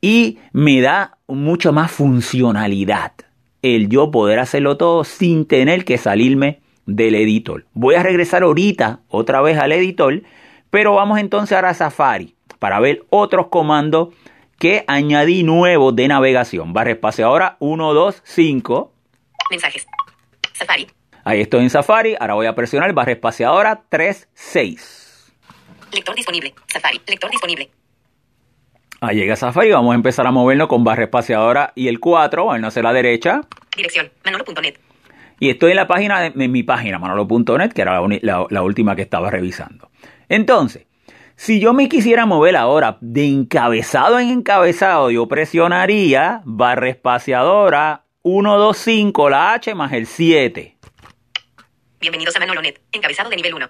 Y 0.02 0.40
me 0.52 0.82
da 0.82 1.18
mucha 1.28 1.72
más 1.72 1.92
funcionalidad 1.92 3.14
el 3.62 3.90
yo 3.90 4.10
poder 4.10 4.40
hacerlo 4.40 4.78
todo 4.78 5.04
sin 5.04 5.46
tener 5.46 5.86
que 5.86 6.00
salirme 6.00 6.61
del 6.86 7.16
editor. 7.16 7.66
Voy 7.74 7.96
a 7.96 8.04
regresar 8.04 8.44
ahorita 8.44 9.02
otra 9.08 9.42
vez 9.42 9.58
al 9.58 9.72
editor, 9.72 10.22
pero 10.70 10.94
vamos 10.96 11.20
entonces 11.20 11.56
ahora 11.56 11.70
a 11.70 11.74
Safari 11.74 12.36
para 12.60 12.80
ver 12.80 13.06
otros 13.10 13.48
comandos 13.48 14.10
que 14.60 14.84
añadí 14.88 15.44
nuevos 15.44 15.96
de 15.96 16.08
navegación. 16.08 16.74
Barra 16.74 16.92
espaciadora 16.92 17.58
125. 17.60 18.94
Mensajes. 19.50 19.88
Safari. 20.54 20.88
Ahí 21.24 21.42
estoy 21.42 21.64
en 21.64 21.70
Safari. 21.70 22.16
Ahora 22.20 22.36
voy 22.36 22.46
a 22.46 22.54
presionar 22.54 22.94
barra 22.94 23.14
espaciadora 23.14 23.84
36. 23.90 25.34
Lector 25.92 26.16
disponible. 26.16 26.54
Safari. 26.68 27.02
Lector 27.08 27.32
disponible. 27.32 27.72
Ahí 29.02 29.18
llega 29.18 29.36
Safari. 29.36 29.72
Vamos 29.72 29.94
a 29.94 29.96
empezar 29.96 30.28
a 30.28 30.32
movernos 30.32 30.68
con 30.68 30.84
barra 30.84 31.06
espaciadora 31.06 31.74
y 31.76 31.88
el 31.88 32.00
4. 32.00 32.46
Vamos 32.46 32.64
a 32.64 32.68
hacia 32.68 32.84
la 32.84 32.94
derecha. 32.94 33.42
Dirección. 33.76 34.12
Manolo.net. 34.24 34.76
Y 35.42 35.50
estoy 35.50 35.72
en 35.72 35.78
la 35.78 35.88
página 35.88 36.22
de, 36.22 36.30
de 36.30 36.48
mi 36.48 36.62
página, 36.62 37.00
manolo.net, 37.00 37.72
que 37.74 37.82
era 37.82 37.94
la, 37.94 38.02
uni- 38.02 38.20
la- 38.22 38.46
la 38.52 38.62
última 38.62 38.96
que 38.96 39.02
estaba 39.02 39.32
revisando. 39.32 39.90
Entonces, 40.30 40.86
si 41.36 41.60
yo 41.60 41.74
me 41.74 41.90
quisiera 41.90 42.28
mover 42.28 42.56
ahora 42.56 43.00
de 43.02 43.26
encabezado 43.26 44.20
en 44.20 44.30
encabezado, 44.30 45.10
yo 45.10 45.28
presionaría 45.28 46.42
barra 46.46 46.90
espaciadora 46.90 48.04
125, 48.24 49.30
la 49.32 49.54
H 49.54 49.74
más 49.74 49.92
el 49.94 50.06
7. 50.06 50.78
Bienvenidos 52.00 52.36
a 52.36 52.40
Manolo.net. 52.40 52.76
Encabezado 52.92 53.32
de 53.32 53.36
nivel 53.38 53.56
1. 53.56 53.68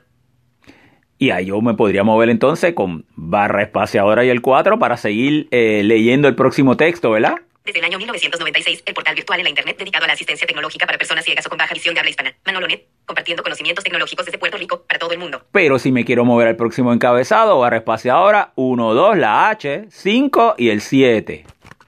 Y 1.19 1.29
ahí 1.29 1.45
yo 1.45 1.61
me 1.61 1.75
podría 1.75 2.03
mover 2.03 2.29
entonces 2.29 2.73
con 2.73 3.05
barra 3.15 3.61
espaciadora 3.63 4.25
y 4.25 4.29
el 4.29 4.41
4 4.41 4.77
para 4.77 4.97
seguir 4.97 5.47
eh, 5.51 5.83
leyendo 5.85 6.27
el 6.27 6.35
próximo 6.35 6.75
texto, 6.75 7.11
¿verdad? 7.11 7.35
Desde 7.63 7.77
el 7.77 7.85
año 7.85 7.99
1996, 7.99 8.83
el 8.85 8.93
portal 8.93 9.13
virtual 9.13 9.39
en 9.39 9.43
la 9.43 9.49
Internet 9.49 9.77
dedicado 9.77 10.05
a 10.05 10.07
la 10.07 10.13
asistencia 10.13 10.47
tecnológica 10.47 10.87
para 10.87 10.97
personas 10.97 11.23
ciegas 11.23 11.45
o 11.45 11.49
con 11.49 11.59
baja 11.59 11.73
visión 11.73 11.93
de 11.93 11.99
habla 11.99 12.09
hispana. 12.09 12.33
Manolo.net. 12.45 12.81
Compartiendo 13.05 13.43
conocimientos 13.43 13.83
tecnológicos 13.83 14.25
desde 14.25 14.39
Puerto 14.39 14.57
Rico 14.57 14.83
para 14.87 14.97
todo 14.97 15.11
el 15.11 15.19
mundo. 15.19 15.43
Pero 15.51 15.77
si 15.77 15.91
me 15.91 16.03
quiero 16.03 16.25
mover 16.25 16.47
al 16.47 16.55
próximo 16.55 16.91
encabezado, 16.91 17.59
barra 17.59 17.77
espaciadora 17.77 18.51
1, 18.55 18.93
2, 18.93 19.17
la 19.17 19.49
H, 19.49 19.85
5 19.89 20.55
y 20.57 20.69
el 20.69 20.81
7. 20.81 21.45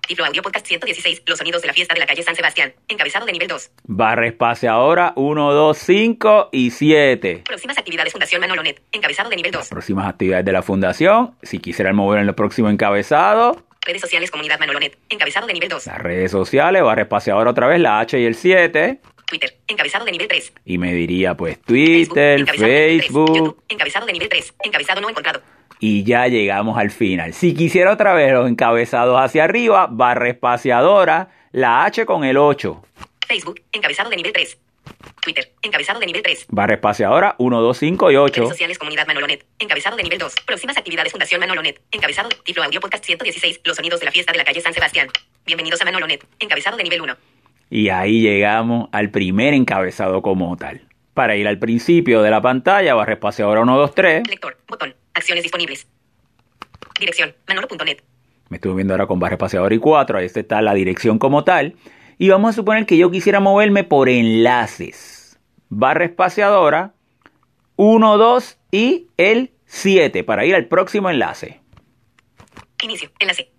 Tiflo 0.07 0.25
Audio 0.25 0.41
Podcast 0.43 0.67
116. 0.67 1.23
Los 1.25 1.39
sonidos 1.39 1.61
de 1.61 1.67
la 1.69 1.73
fiesta 1.73 1.93
de 1.93 2.01
la 2.01 2.05
calle 2.05 2.21
San 2.21 2.35
Sebastián. 2.35 2.73
Encabezado 2.87 3.25
de 3.25 3.31
nivel 3.31 3.47
2. 3.47 3.71
Barra 3.85 4.27
espaciadora 4.27 5.13
1, 5.15 5.53
2, 5.53 5.77
5 5.77 6.49
y 6.51 6.69
7. 6.71 7.43
Próximas 7.45 7.77
actividades 7.77 8.11
Fundación 8.11 8.41
Manolo.net. 8.41 8.75
Encabezado 8.91 9.29
de 9.29 9.37
nivel 9.37 9.51
2. 9.51 9.69
Próximas 9.69 10.07
actividades 10.07 10.45
de 10.45 10.51
la 10.51 10.61
fundación. 10.61 11.35
Si 11.41 11.59
quisieran 11.59 11.95
mover 11.95 12.19
en 12.19 12.27
el 12.27 12.35
próximo 12.35 12.69
encabezado, 12.69 13.63
Redes 13.85 14.01
sociales 14.01 14.31
Comunidad 14.31 14.59
Manolonet. 14.59 14.97
Encabezado 15.09 15.47
de 15.47 15.53
nivel 15.53 15.69
2. 15.69 15.85
Las 15.87 15.97
redes 15.99 16.31
sociales, 16.31 16.83
barra 16.83 17.01
espaciadora 17.03 17.51
otra 17.51 17.67
vez, 17.67 17.79
la 17.79 17.99
H 17.99 18.19
y 18.19 18.25
el 18.25 18.35
7. 18.35 18.99
Twitter. 19.25 19.57
Encabezado 19.67 20.05
de 20.05 20.11
nivel 20.11 20.27
3. 20.27 20.53
Y 20.65 20.77
me 20.77 20.93
diría 20.93 21.35
pues 21.35 21.61
Twitter, 21.61 22.39
encabezado 22.39 22.67
nivel 22.67 22.97
3. 22.97 23.01
Facebook. 23.01 23.35
YouTube. 23.37 23.63
Encabezado 23.69 24.05
de 24.05 24.13
nivel 24.13 24.29
3. 24.29 24.53
Encabezado 24.63 25.01
no 25.01 25.09
encontrado. 25.09 25.41
Y 25.79 26.03
ya 26.03 26.27
llegamos 26.27 26.77
al 26.77 26.91
final. 26.91 27.33
Si 27.33 27.53
quisiera 27.53 27.91
otra 27.91 28.13
vez 28.13 28.31
los 28.31 28.49
encabezados 28.49 29.19
hacia 29.19 29.43
arriba, 29.43 29.87
barra 29.89 30.29
espaciadora, 30.29 31.29
la 31.51 31.83
H 31.83 32.05
con 32.05 32.23
el 32.23 32.37
8. 32.37 32.81
Facebook. 33.27 33.61
Encabezado 33.71 34.09
de 34.09 34.15
nivel 34.15 34.31
3. 34.31 34.57
Twitter. 35.21 35.51
Encabezado 35.61 35.99
de 35.99 36.05
nivel 36.05 36.21
3. 36.21 36.47
Barra 36.49 36.75
espaciadora 36.75 37.35
1, 37.37 37.61
2, 37.61 37.77
5 37.77 38.11
y 38.11 38.15
8. 38.15 38.33
Redes 38.33 38.49
sociales 38.49 38.77
Comunidad 38.77 39.07
Manolonet. 39.07 39.45
Encabezado 39.59 39.95
de 39.95 40.03
nivel 40.03 40.19
2. 40.19 40.35
Próximas 40.45 40.77
actividades 40.77 41.11
Fundación 41.11 41.39
Manolonet. 41.39 41.81
Encabezado 41.91 42.29
de 42.29 42.35
Tiflo 42.43 42.63
Audio 42.63 42.79
Podcast 42.81 43.05
116. 43.05 43.61
Los 43.63 43.77
sonidos 43.77 43.99
de 43.99 44.05
la 44.05 44.11
fiesta 44.11 44.31
de 44.31 44.37
la 44.37 44.43
calle 44.43 44.61
San 44.61 44.73
Sebastián. 44.73 45.07
Bienvenidos 45.45 45.81
a 45.81 45.85
Manolonet. 45.85 46.25
Encabezado 46.39 46.77
de 46.77 46.83
nivel 46.83 47.01
1. 47.01 47.15
Y 47.69 47.89
ahí 47.89 48.21
llegamos 48.21 48.89
al 48.91 49.09
primer 49.09 49.53
encabezado 49.53 50.21
como 50.21 50.55
tal. 50.57 50.87
Para 51.13 51.35
ir 51.35 51.47
al 51.47 51.59
principio 51.59 52.21
de 52.21 52.31
la 52.31 52.41
pantalla, 52.41 52.93
barra 52.95 53.13
espaciadora 53.13 53.61
1, 53.61 53.77
2, 53.77 53.95
3. 53.95 54.27
Lector. 54.27 54.57
Botón. 54.67 54.95
Acciones 55.13 55.43
disponibles. 55.43 55.87
Dirección. 56.99 57.33
Manolo.net. 57.47 57.99
Me 58.49 58.57
estuve 58.57 58.75
viendo 58.75 58.93
ahora 58.93 59.07
con 59.07 59.19
barra 59.19 59.35
espaciadora 59.35 59.73
y 59.73 59.79
4. 59.79 60.17
Ahí 60.19 60.25
está 60.25 60.61
la 60.61 60.73
dirección 60.73 61.17
como 61.17 61.43
tal. 61.43 61.75
Y 62.23 62.29
vamos 62.29 62.51
a 62.51 62.53
suponer 62.53 62.85
que 62.85 62.95
yo 62.95 63.11
quisiera 63.11 63.41
moverme 63.41 63.83
por 63.83 64.07
enlaces. 64.07 65.37
Barra 65.67 66.05
espaciadora 66.05 66.93
1, 67.75 68.17
2 68.17 68.57
y 68.71 69.07
el 69.17 69.51
7 69.65 70.23
para 70.23 70.45
ir 70.45 70.55
al 70.55 70.67
próximo 70.69 71.09
enlace. 71.09 71.59
Inicio. 72.81 73.11
Enlace. 73.19 73.51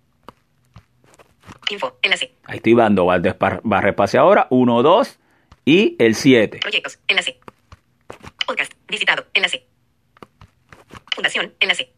Info. 1.69 1.93
Enlace. 2.01 2.33
Ahí 2.45 2.57
estoy 2.57 2.73
dando 2.73 3.05
barra 3.05 3.37
espa- 3.37 3.61
barra 3.63 3.89
espaciadora 3.89 4.47
1, 4.49 4.81
2 4.81 5.19
y 5.63 5.95
el 5.99 6.15
7. 6.15 6.57
Proyectos. 6.61 6.97
Enlace. 7.07 7.39
Podcast. 8.47 8.73
Visitado. 8.87 9.25
Enlace. 9.35 9.67
Fundación. 11.13 11.53
Enlace. 11.59 11.93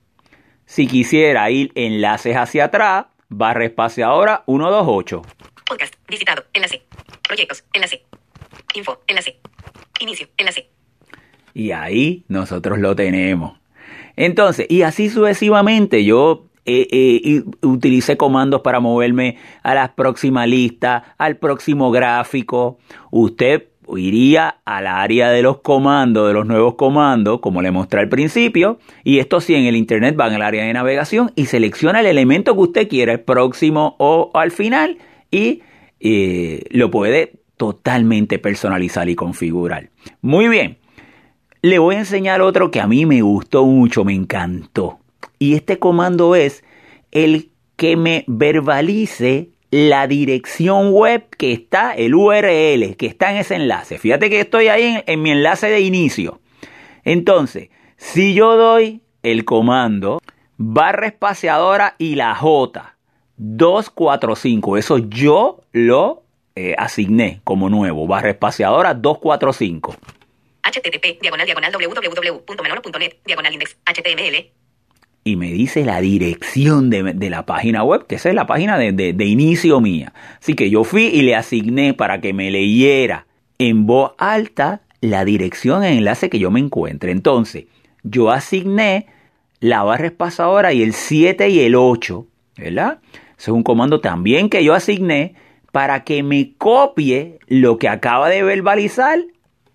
Si 0.65 0.86
quisiera 0.86 1.49
ir 1.49 1.71
enlaces 1.75 2.36
hacia 2.36 2.65
atrás, 2.65 3.06
barra 3.30 3.63
espaciadora 3.63 4.43
1, 4.47 4.69
2, 4.69 4.84
8. 4.86 5.21
Podcast. 5.67 5.93
Visitado. 6.08 6.43
Enlace. 6.53 6.82
Proyectos. 7.27 7.63
Enlace. 7.73 8.03
Info. 8.75 8.99
Enlace. 9.08 9.39
Inicio. 9.99 10.27
Enlace. 10.38 10.69
Y 11.53 11.71
ahí 11.71 12.23
nosotros 12.27 12.80
lo 12.80 12.95
tenemos. 12.95 13.58
Entonces, 14.15 14.65
y 14.69 14.84
así 14.84 15.10
sucesivamente, 15.10 16.06
yo 16.06 16.45
eh, 16.65 16.88
eh, 16.91 17.43
utilicé 17.62 18.17
comandos 18.17 18.62
para 18.62 18.80
moverme 18.80 19.38
a 19.63 19.73
la 19.75 19.95
próxima 19.95 20.45
lista, 20.45 21.15
al 21.17 21.38
próximo 21.38 21.91
gráfico. 21.91 22.80
Usted 23.12 23.67
iría 23.95 24.58
al 24.65 24.88
área 24.88 25.30
de 25.30 25.41
los 25.41 25.62
comandos, 25.62 26.27
de 26.27 26.34
los 26.34 26.45
nuevos 26.45 26.75
comandos, 26.75 27.39
como 27.39 27.62
le 27.62 27.71
mostré 27.71 28.01
al 28.01 28.10
principio, 28.10 28.80
y 29.03 29.19
esto 29.19 29.39
sí 29.39 29.56
en 29.56 29.65
el 29.65 29.75
internet 29.75 30.15
van 30.15 30.34
al 30.34 30.41
área 30.41 30.65
de 30.65 30.73
navegación 30.73 31.32
y 31.36 31.45
selecciona 31.45 32.01
el 32.01 32.06
elemento 32.08 32.53
que 32.53 32.62
usted 32.62 32.89
quiera, 32.89 33.13
el 33.13 33.21
próximo 33.21 33.95
o 33.97 34.32
al 34.34 34.51
final, 34.51 34.97
y 35.31 35.61
eh, 35.99 36.63
lo 36.69 36.91
puede 36.91 37.33
totalmente 37.57 38.39
personalizar 38.39 39.09
y 39.09 39.15
configurar. 39.15 39.89
Muy 40.21 40.47
bien. 40.47 40.77
Le 41.61 41.79
voy 41.79 41.95
a 41.95 41.99
enseñar 41.99 42.41
otro 42.41 42.69
que 42.69 42.79
a 42.79 42.87
mí 42.87 43.05
me 43.05 43.21
gustó 43.21 43.65
mucho, 43.65 44.05
me 44.05 44.13
encantó. 44.13 44.99
Y 45.39 45.55
este 45.55 45.79
comando 45.79 46.35
es 46.35 46.63
el 47.11 47.49
que 47.75 47.97
me 47.97 48.23
verbalice 48.27 49.49
la 49.71 50.07
dirección 50.07 50.91
web 50.91 51.27
que 51.37 51.51
está, 51.51 51.93
el 51.93 52.15
URL 52.15 52.95
que 52.95 53.07
está 53.07 53.31
en 53.31 53.37
ese 53.37 53.55
enlace. 53.55 53.97
Fíjate 53.97 54.29
que 54.29 54.39
estoy 54.39 54.67
ahí 54.67 54.83
en, 54.83 55.03
en 55.07 55.21
mi 55.21 55.31
enlace 55.31 55.67
de 55.67 55.81
inicio. 55.81 56.39
Entonces, 57.03 57.69
si 57.97 58.33
yo 58.33 58.55
doy 58.55 59.01
el 59.23 59.43
comando 59.43 60.19
barra 60.57 61.07
espaciadora 61.07 61.95
y 61.97 62.15
la 62.15 62.35
J 62.35 62.96
245, 63.38 64.78
eso 64.78 64.97
yo 64.97 65.62
lo 65.71 66.23
eh, 66.56 66.76
asigné 66.78 67.41
como 67.43 67.69
nuevo, 67.69 68.08
barra 68.08 68.32
espaciadora 68.32 68.93
245. 68.93 69.95
http 70.63 71.21
diagonal 71.21 71.45
diagonal 71.45 71.71
www.manolo.net 71.71 73.13
diagonal 73.26 73.54
index 73.54 73.78
html 73.86 74.52
y 75.23 75.36
me 75.36 75.52
dice 75.52 75.84
la 75.86 76.00
dirección 76.02 76.89
de, 76.89 77.04
de 77.13 77.30
la 77.30 77.45
página 77.45 77.84
web, 77.84 78.06
que 78.08 78.15
esa 78.15 78.30
es 78.30 78.36
la 78.36 78.47
página 78.47 78.78
de, 78.78 78.93
de- 78.93 79.12
de 79.13 79.26
inicio 79.26 79.82
mía. 79.82 80.13
Así 80.41 80.54
que 80.54 80.69
yo 80.69 80.86
fui 80.86 81.08
y 81.08 81.21
le 81.21 81.36
asigné 81.36 81.93
para 81.93 82.21
que 82.21 82.32
me 82.34 82.50
leyera 82.50 83.28
en 83.60 83.86
voz 83.86 84.13
alta 84.17 84.82
la 85.02 85.26
dirección 85.26 85.84
en 85.84 85.97
enlace 85.97 86.30
que 86.30 86.39
yo 86.39 86.50
me 86.50 86.62
encuentre. 86.62 87.12
Entonces, 87.12 87.65
yo 88.04 88.32
asigné 88.32 89.08
la 89.60 89.84
barra 89.84 90.06
espaciadora 90.08 90.71
y 90.71 90.82
el 90.82 90.93
7 90.93 91.50
y 91.50 91.60
el 91.60 91.76
8, 91.76 92.26
¿verdad? 92.58 93.00
Es 93.38 93.47
un 93.47 93.63
comando 93.63 94.02
también 94.02 94.50
que 94.50 94.63
yo 94.63 94.73
asigné 94.73 95.36
para 95.71 96.04
que 96.04 96.23
me 96.23 96.56
copie 96.58 97.39
lo 97.47 97.78
que 97.78 97.88
acaba 97.88 98.30
de 98.30 98.43
verbalizar 98.43 99.19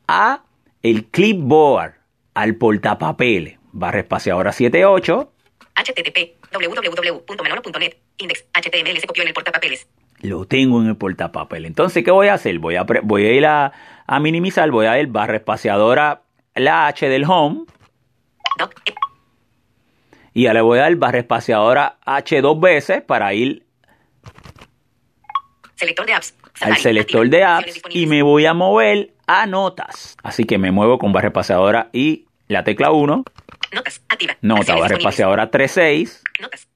a 0.08 0.42
el 0.82 1.04
clipboard, 1.06 1.94
al 2.34 2.56
portapapeles, 2.56 3.58
barra 3.72 4.00
espaciadora 4.00 4.52
78, 4.52 5.32
http 5.74 6.18
www.manolo.net 6.52 7.96
index 8.18 8.44
html 8.52 8.98
se 9.00 9.06
copió 9.06 9.22
en 9.22 9.28
el 9.28 9.34
portapapeles. 9.34 9.88
Lo 10.20 10.44
tengo 10.44 10.80
en 10.80 10.88
el 10.88 10.96
portapapel. 10.96 11.64
Entonces, 11.66 12.04
¿qué 12.04 12.10
voy 12.10 12.28
a 12.28 12.34
hacer? 12.34 12.58
Voy 12.58 12.76
a, 12.76 12.84
voy 13.02 13.26
a 13.26 13.32
ir 13.32 13.46
a, 13.46 13.72
a 14.06 14.20
minimizar, 14.20 14.70
voy 14.70 14.86
a 14.86 15.00
ir 15.00 15.08
barra 15.08 15.36
espaciadora, 15.36 16.22
la 16.54 16.86
H 16.86 17.08
del 17.08 17.24
home, 17.24 17.64
doc 18.58 18.72
e- 18.84 18.94
y 20.34 20.44
ya 20.44 20.54
le 20.54 20.60
voy 20.60 20.78
a 20.78 20.82
dar 20.82 20.96
barra 20.96 21.18
espaciadora 21.18 21.98
H 22.04 22.40
dos 22.40 22.60
veces 22.60 23.02
para 23.02 23.32
ir 23.34 23.64
selector 25.76 26.06
de 26.06 26.14
apps 26.14 26.34
al 26.60 26.76
selector 26.76 27.28
de 27.28 27.44
apps 27.44 27.80
y 27.90 28.06
me 28.06 28.22
voy 28.22 28.46
a 28.46 28.54
mover 28.54 29.14
a 29.26 29.46
notas. 29.46 30.16
Así 30.22 30.44
que 30.44 30.58
me 30.58 30.70
muevo 30.70 30.98
con 30.98 31.12
barra 31.12 31.28
espaciadora 31.28 31.88
y 31.92 32.26
la 32.48 32.62
tecla 32.64 32.92
1, 32.92 33.24
notas 33.72 34.02
activa 34.08 34.36
nota, 34.42 34.76
barra 34.76 34.96
espaciadora 34.96 35.50
36, 35.50 36.22
Notas. 36.40 36.68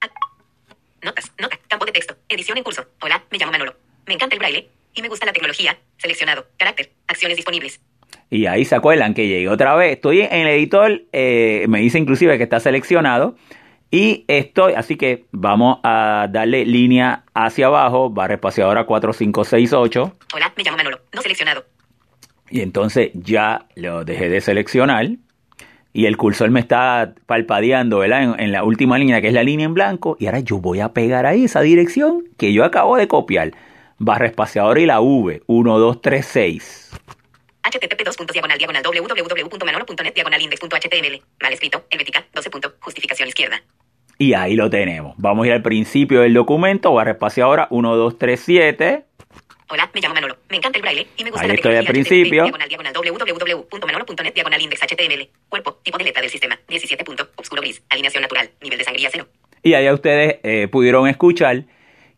Notas. 1.01 1.31
Nota. 1.39 1.59
Campo 1.67 1.85
de 1.85 1.91
texto. 1.91 2.15
Edición 2.29 2.57
en 2.57 2.63
curso. 2.63 2.85
Hola, 3.01 3.23
me 3.31 3.37
llamo 3.37 3.51
Manolo. 3.51 3.75
Me 4.05 4.13
encanta 4.13 4.35
el 4.35 4.39
braille 4.39 4.69
y 4.93 5.01
me 5.01 5.09
gusta 5.09 5.25
la 5.25 5.33
tecnología. 5.33 5.77
Seleccionado. 5.97 6.47
Carácter. 6.57 6.91
Acciones 7.07 7.35
disponibles. 7.35 7.81
Y 8.29 8.45
ahí 8.45 8.65
se 8.65 8.75
acuerdan 8.75 9.13
que 9.13 9.27
llegué 9.27 9.47
otra 9.47 9.75
vez. 9.75 9.93
Estoy 9.93 10.21
en 10.21 10.33
el 10.33 10.47
editor, 10.47 11.03
eh, 11.13 11.65
me 11.69 11.79
dice 11.79 11.97
inclusive 11.97 12.37
que 12.37 12.43
está 12.43 12.59
seleccionado. 12.59 13.35
Y 13.89 14.25
estoy, 14.27 14.73
así 14.73 14.97
que 14.97 15.25
vamos 15.31 15.79
a 15.83 16.27
darle 16.29 16.65
línea 16.65 17.23
hacia 17.33 17.67
abajo, 17.67 18.09
barra 18.09 18.33
espaciadora 18.33 18.85
4568. 18.85 20.17
Hola, 20.33 20.53
me 20.57 20.63
llamo 20.63 20.77
Manolo. 20.77 20.99
No 21.13 21.21
seleccionado. 21.21 21.63
Y 22.49 22.61
entonces 22.61 23.11
ya 23.13 23.65
lo 23.75 24.03
dejé 24.03 24.27
de 24.29 24.41
seleccionar. 24.41 25.07
Y 25.93 26.05
el 26.05 26.17
cursor 26.17 26.51
me 26.51 26.59
está 26.59 27.15
palpadeando, 27.25 27.99
¿verdad? 27.99 28.23
En, 28.23 28.39
en 28.39 28.51
la 28.51 28.63
última 28.65 28.97
línea, 28.97 29.21
que 29.21 29.29
es 29.29 29.33
la 29.33 29.43
línea 29.43 29.65
en 29.65 29.73
blanco. 29.73 30.17
Y 30.19 30.25
ahora 30.25 30.41
yo 30.41 30.59
voy 30.59 30.81
a 30.81 30.89
pegar 30.89 31.25
ahí 31.25 31.45
esa 31.45 31.61
dirección 31.61 32.25
que 32.37 32.51
yo 32.51 32.65
acabo 32.65 32.97
de 32.97 33.07
copiar. 33.07 33.53
Barra 33.99 34.27
espaciadora 34.27 34.79
y 34.81 34.85
la 34.85 34.99
V, 34.99 35.41
1236. 35.47 36.91
Http 37.69 38.03
diagonal 38.33 38.57
diagonal 38.57 38.83
www.manolo.net 38.83 40.13
diagonal 40.13 40.41
index.html. 40.41 41.21
Mal 41.41 41.53
escrito. 41.53 41.85
Helvética. 41.89 42.25
12 42.33 42.49
punto. 42.49 42.73
Justificación 42.79 43.27
izquierda. 43.27 43.61
Y 44.17 44.33
ahí 44.33 44.55
lo 44.55 44.69
tenemos. 44.69 45.13
Vamos 45.17 45.43
a 45.43 45.47
ir 45.47 45.53
al 45.53 45.61
principio 45.61 46.21
del 46.21 46.33
documento, 46.33 46.93
barra 46.93 47.11
espaciadora 47.11 47.67
1237. 47.69 49.05
Hola, 49.69 49.91
me 49.93 50.01
llamo 50.01 50.15
Manolo. 50.15 50.37
Me 50.49 50.57
encanta 50.57 50.77
el 50.77 50.81
braille 50.81 51.07
y 51.17 51.23
me 51.23 51.29
gusta 51.29 51.43
Ahí 51.43 51.49
la 51.49 51.55
estoy 51.55 51.75
al 51.75 51.85
principio. 51.85 52.43
Diagonal, 52.43 52.69
diagonal, 52.69 52.93
www.manolo.net 52.93 54.33
diagonal 54.33 54.61
index 54.61 54.81
html. 54.81 55.29
Cuerpo. 55.49 55.73
Tipo 55.83 55.97
de 55.97 56.05
letra 56.05 56.21
del 56.21 56.31
sistema. 56.31 56.57
17 56.67 57.03
punto. 57.03 57.29
Obscuro 57.35 57.61
gris. 57.61 57.83
Alineación 57.89 58.21
natural. 58.21 58.49
Nivel 58.61 58.79
de 58.79 58.85
sangría 58.85 59.09
cero. 59.11 59.27
Y 59.61 59.73
allá 59.73 59.93
ustedes 59.93 60.37
eh, 60.43 60.67
pudieron 60.71 61.07
escuchar 61.07 61.65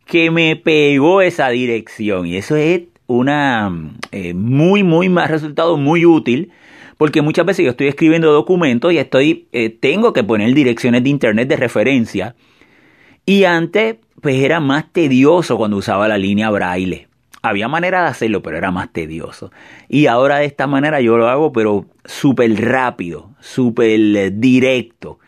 que 0.06 0.30
me 0.30 0.56
pegó 0.56 1.22
esa 1.22 1.48
dirección. 1.50 2.26
Y 2.26 2.36
eso 2.36 2.56
es 2.56 2.82
una 3.10 3.68
mm, 3.68 3.98
eh, 4.12 4.34
muy, 4.34 4.82
muy 4.82 5.08
más 5.08 5.30
resultado 5.30 5.76
muy 5.76 6.06
útil. 6.06 6.52
Porque 6.96 7.22
muchas 7.22 7.46
veces 7.46 7.64
yo 7.64 7.70
estoy 7.70 7.88
escribiendo 7.88 8.30
documentos 8.30 8.92
y 8.92 8.98
estoy, 8.98 9.48
eh, 9.52 9.70
tengo 9.70 10.12
que 10.12 10.22
poner 10.22 10.52
direcciones 10.52 11.02
de 11.02 11.08
internet 11.08 11.48
de 11.48 11.56
referencia. 11.56 12.34
Y 13.24 13.44
antes, 13.44 13.96
pues 14.20 14.36
era 14.36 14.60
más 14.60 14.92
tedioso 14.92 15.56
cuando 15.56 15.78
usaba 15.78 16.08
la 16.08 16.18
línea 16.18 16.50
braille. 16.50 17.08
Había 17.40 17.68
manera 17.68 18.02
de 18.02 18.08
hacerlo, 18.08 18.42
pero 18.42 18.58
era 18.58 18.70
más 18.70 18.92
tedioso. 18.92 19.50
Y 19.88 20.08
ahora 20.08 20.40
de 20.40 20.44
esta 20.44 20.66
manera 20.66 21.00
yo 21.00 21.16
lo 21.16 21.28
hago, 21.28 21.52
pero 21.52 21.86
súper 22.04 22.54
rápido, 22.60 23.30
súper 23.40 23.98
eh, 23.98 24.30
directo. 24.30 25.18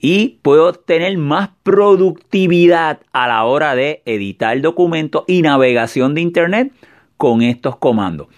y 0.00 0.40
puedo 0.42 0.72
tener 0.72 1.16
más 1.18 1.50
productividad 1.62 3.00
a 3.12 3.28
la 3.28 3.44
hora 3.44 3.76
de 3.76 4.02
editar 4.06 4.60
documentos 4.60 5.22
y 5.28 5.42
navegación 5.42 6.14
de 6.14 6.20
Internet 6.20 6.72
con 7.16 7.42
estos 7.42 7.76
comandos. 7.76 8.28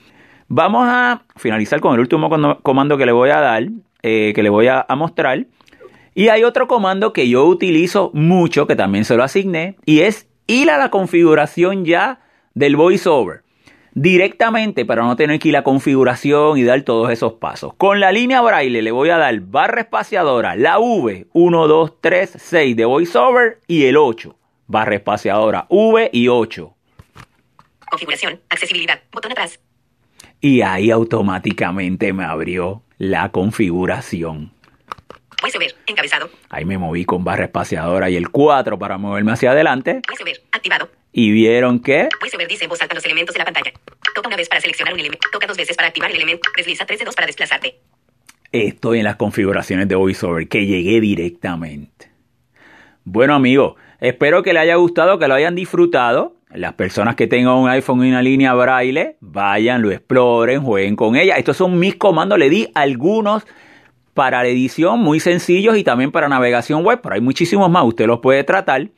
Vamos 0.48 0.86
a 0.86 1.22
finalizar 1.36 1.80
con 1.80 1.94
el 1.94 2.00
último 2.00 2.30
comando 2.62 2.96
que 2.96 3.06
le 3.06 3.12
voy 3.12 3.30
a 3.30 3.40
dar, 3.40 3.68
eh, 4.02 4.32
que 4.34 4.42
le 4.42 4.48
voy 4.48 4.66
a, 4.68 4.86
mostrar. 4.96 5.46
Y 6.14 6.28
hay 6.28 6.42
otro 6.42 6.66
comando 6.66 7.12
que 7.12 7.28
yo 7.28 7.44
utilizo 7.44 8.10
mucho, 8.14 8.66
que 8.66 8.74
también 8.74 9.04
se 9.04 9.16
lo 9.16 9.22
asigné, 9.22 9.76
y 9.84 10.00
es 10.00 10.26
ir 10.46 10.70
a 10.70 10.78
la 10.78 10.90
configuración 10.90 11.84
ya 11.84 12.20
del 12.54 12.76
VoiceOver 12.76 13.42
directamente 13.92 14.84
para 14.84 15.02
no 15.02 15.16
tener 15.16 15.38
que 15.38 15.48
ir 15.48 15.56
a 15.56 15.60
la 15.60 15.64
configuración 15.64 16.56
y 16.56 16.62
dar 16.62 16.82
todos 16.82 17.10
esos 17.10 17.34
pasos. 17.34 17.74
Con 17.76 18.00
la 18.00 18.12
línea 18.12 18.40
braille 18.40 18.82
le 18.82 18.90
voy 18.90 19.10
a 19.10 19.18
dar 19.18 19.38
barra 19.40 19.82
espaciadora, 19.82 20.56
la 20.56 20.78
V, 20.78 21.26
1, 21.32 21.68
2, 21.68 21.92
3, 22.00 22.36
6 22.38 22.76
de 22.76 22.84
VoiceOver 22.84 23.58
y 23.66 23.84
el 23.84 23.96
8, 23.96 24.36
barra 24.66 24.94
espaciadora, 24.94 25.66
V 25.68 26.10
y 26.12 26.28
8. 26.28 26.74
Configuración, 27.90 28.40
accesibilidad, 28.48 29.01
botón 29.12 29.33
atrás. 29.33 29.61
Y 30.40 30.61
ahí 30.62 30.90
automáticamente 30.90 32.12
me 32.12 32.24
abrió 32.24 32.83
la 32.98 33.31
configuración. 33.31 34.53
VoiceOver, 35.40 35.74
encabezado. 35.87 36.31
Ahí 36.51 36.64
me 36.64 36.79
moví 36.79 37.05
con 37.05 37.24
barra 37.24 37.44
espaciadora 37.44 38.11
y 38.11 38.16
el 38.16 38.31
4 38.31 38.79
para 38.79 38.98
moverme 38.98 39.33
hacia 39.33 39.53
adelante. 39.53 40.01
VoiceOver, 40.07 40.40
activado. 40.53 40.90
Y 41.12 41.31
vieron 41.31 41.81
que... 41.81 42.09
VoiceOver 42.20 42.48
dice 42.48 42.64
en 42.64 42.70
voz 42.70 42.83
alta 42.83 42.94
los 42.94 43.05
elementos 43.05 43.35
de 43.35 43.38
la 43.38 43.44
pantalla. 43.44 43.72
Toca 44.14 44.29
una 44.29 44.37
vez 44.37 44.48
para 44.48 44.61
seleccionar 44.61 44.94
un 44.94 45.01
elemento. 45.01 45.29
Toca 45.33 45.46
dos 45.46 45.57
veces 45.57 45.77
para 45.77 45.88
activar 45.88 46.11
el 46.11 46.16
elemento. 46.16 46.48
Desliza 46.57 46.87
tres 46.87 46.98
dedos 46.98 47.14
para 47.14 47.27
desplazarte. 47.27 47.79
Estoy 48.51 48.98
en 48.98 49.05
las 49.05 49.16
configuraciones 49.16 49.88
de 49.88 49.94
VoiceOver 49.94 50.48
que 50.48 50.66
llegué 50.66 51.01
directamente. 51.01 52.11
Bueno 53.05 53.35
amigos, 53.35 53.77
espero 54.01 54.42
que 54.42 54.53
les 54.53 54.62
haya 54.62 54.74
gustado, 54.77 55.18
que 55.18 55.29
lo 55.29 55.35
hayan 55.35 55.55
disfrutado. 55.55 56.38
Las 56.54 56.74
personas 56.74 57.14
que 57.14 57.26
tengan 57.26 57.54
un 57.54 57.68
iPhone 57.68 58.04
y 58.04 58.08
una 58.08 58.22
línea 58.22 58.54
braille, 58.54 59.16
vayan, 59.20 59.82
lo 59.82 59.90
exploren, 59.90 60.62
jueguen 60.62 60.96
con 60.96 61.16
ella. 61.16 61.37
Estos 61.37 61.58
son 61.58 61.78
mis 61.78 61.96
comandos, 61.96 62.38
le 62.38 62.48
di 62.48 62.68
algunos 62.74 63.46
para 64.14 64.42
la 64.42 64.48
edición 64.48 65.00
muy 65.00 65.20
sencillos 65.20 65.76
y 65.76 65.84
también 65.84 66.11
para 66.11 66.28
navegación 66.28 66.84
web, 66.84 67.00
pero 67.02 67.14
hay 67.14 67.20
muchísimos 67.20 67.70
más, 67.70 67.84
usted 67.84 68.06
los 68.06 68.20
puede 68.20 68.44
tratar. 68.44 68.88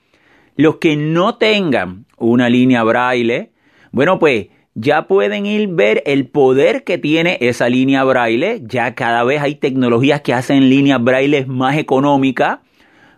Los 0.56 0.76
que 0.76 0.96
no 0.96 1.36
tengan 1.36 2.06
una 2.16 2.48
línea 2.48 2.84
braille, 2.84 3.50
bueno, 3.90 4.18
pues 4.18 4.46
ya 4.74 5.08
pueden 5.08 5.44
ir 5.44 5.68
ver 5.68 6.02
el 6.06 6.28
poder 6.28 6.84
que 6.84 6.98
tiene 6.98 7.36
esa 7.40 7.68
línea 7.68 8.04
braille. 8.04 8.62
Ya 8.64 8.94
cada 8.94 9.24
vez 9.24 9.42
hay 9.42 9.56
tecnologías 9.56 10.20
que 10.20 10.32
hacen 10.32 10.70
líneas 10.70 11.02
braille 11.02 11.44
más 11.46 11.76
económicas, 11.76 12.60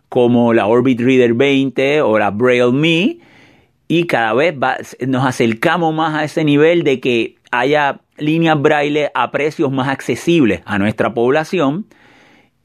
como 0.08 0.54
la 0.54 0.66
Orbit 0.66 1.00
Reader 1.00 1.34
20 1.34 2.00
o 2.02 2.18
la 2.18 2.30
Braille 2.30 2.72
Me. 2.72 3.18
Y 3.94 4.04
cada 4.04 4.32
vez 4.32 4.54
nos 5.06 5.26
acercamos 5.26 5.94
más 5.94 6.14
a 6.14 6.24
ese 6.24 6.44
nivel 6.44 6.82
de 6.82 6.98
que 6.98 7.36
haya 7.50 8.00
líneas 8.16 8.58
braille 8.58 9.10
a 9.12 9.30
precios 9.30 9.70
más 9.70 9.86
accesibles 9.88 10.62
a 10.64 10.78
nuestra 10.78 11.12
población. 11.12 11.84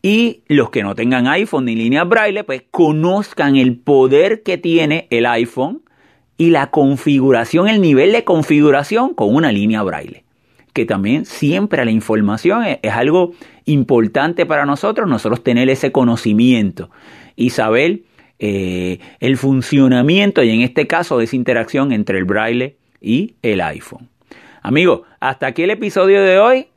Y 0.01 0.43
los 0.47 0.69
que 0.69 0.83
no 0.83 0.95
tengan 0.95 1.27
iPhone 1.27 1.65
ni 1.65 1.75
líneas 1.75 2.07
braille, 2.07 2.45
pues 2.45 2.63
conozcan 2.71 3.57
el 3.57 3.75
poder 3.75 4.41
que 4.41 4.57
tiene 4.57 5.07
el 5.09 5.25
iPhone 5.25 5.81
y 6.37 6.51
la 6.51 6.71
configuración, 6.71 7.67
el 7.67 7.81
nivel 7.81 8.13
de 8.13 8.23
configuración 8.23 9.13
con 9.13 9.35
una 9.35 9.51
línea 9.51 9.83
braille. 9.83 10.23
Que 10.71 10.85
también 10.85 11.25
siempre 11.25 11.83
la 11.83 11.91
información 11.91 12.63
es, 12.63 12.93
algo 12.93 13.33
importante 13.65 14.45
para 14.45 14.65
nosotros, 14.65 15.09
nosotros 15.09 15.43
tener 15.43 15.69
ese 15.69 15.91
conocimiento 15.91 16.89
y 17.35 17.49
saber 17.49 18.03
eh, 18.39 18.99
el 19.19 19.37
funcionamiento 19.37 20.43
y 20.43 20.51
en 20.51 20.61
este 20.61 20.87
caso 20.87 21.19
esa 21.21 21.35
interacción 21.35 21.91
entre 21.91 22.17
el 22.17 22.25
braille 22.25 22.77
y 23.01 23.35
el 23.41 23.61
iPhone. 23.61 24.09
Amigos, 24.61 25.01
hasta 25.19 25.47
aquí 25.47 25.63
el 25.63 25.71
episodio 25.71 26.21
de 26.21 26.39
hoy. 26.39 26.67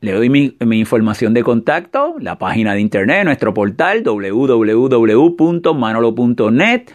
Le 0.00 0.12
doy 0.12 0.28
mi, 0.28 0.54
mi, 0.60 0.78
información 0.78 1.32
de 1.32 1.42
contacto, 1.42 2.16
la 2.20 2.38
página 2.38 2.74
de 2.74 2.80
internet, 2.80 3.24
nuestro 3.24 3.54
portal 3.54 4.02
www.manolo.net 4.04 6.90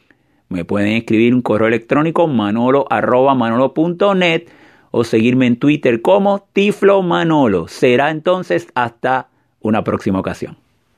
Me 0.49 0.65
pueden 0.65 0.93
escribir 0.93 1.35
un 1.35 1.43
correo 1.43 1.69
electrónico 1.69 2.27
manolo 2.27 2.87
manolo.net 2.91 4.49
o 4.91 5.05
seguirme 5.05 5.47
en 5.47 5.57
Twitter 5.57 6.01
como 6.01 6.49
Tiflo 6.53 7.03
Manolo. 7.03 7.69
Será 7.69 8.11
entonces 8.11 8.69
hasta 8.75 9.29
una 9.61 9.83
próxima 9.85 10.21
ocasión. 10.21 10.57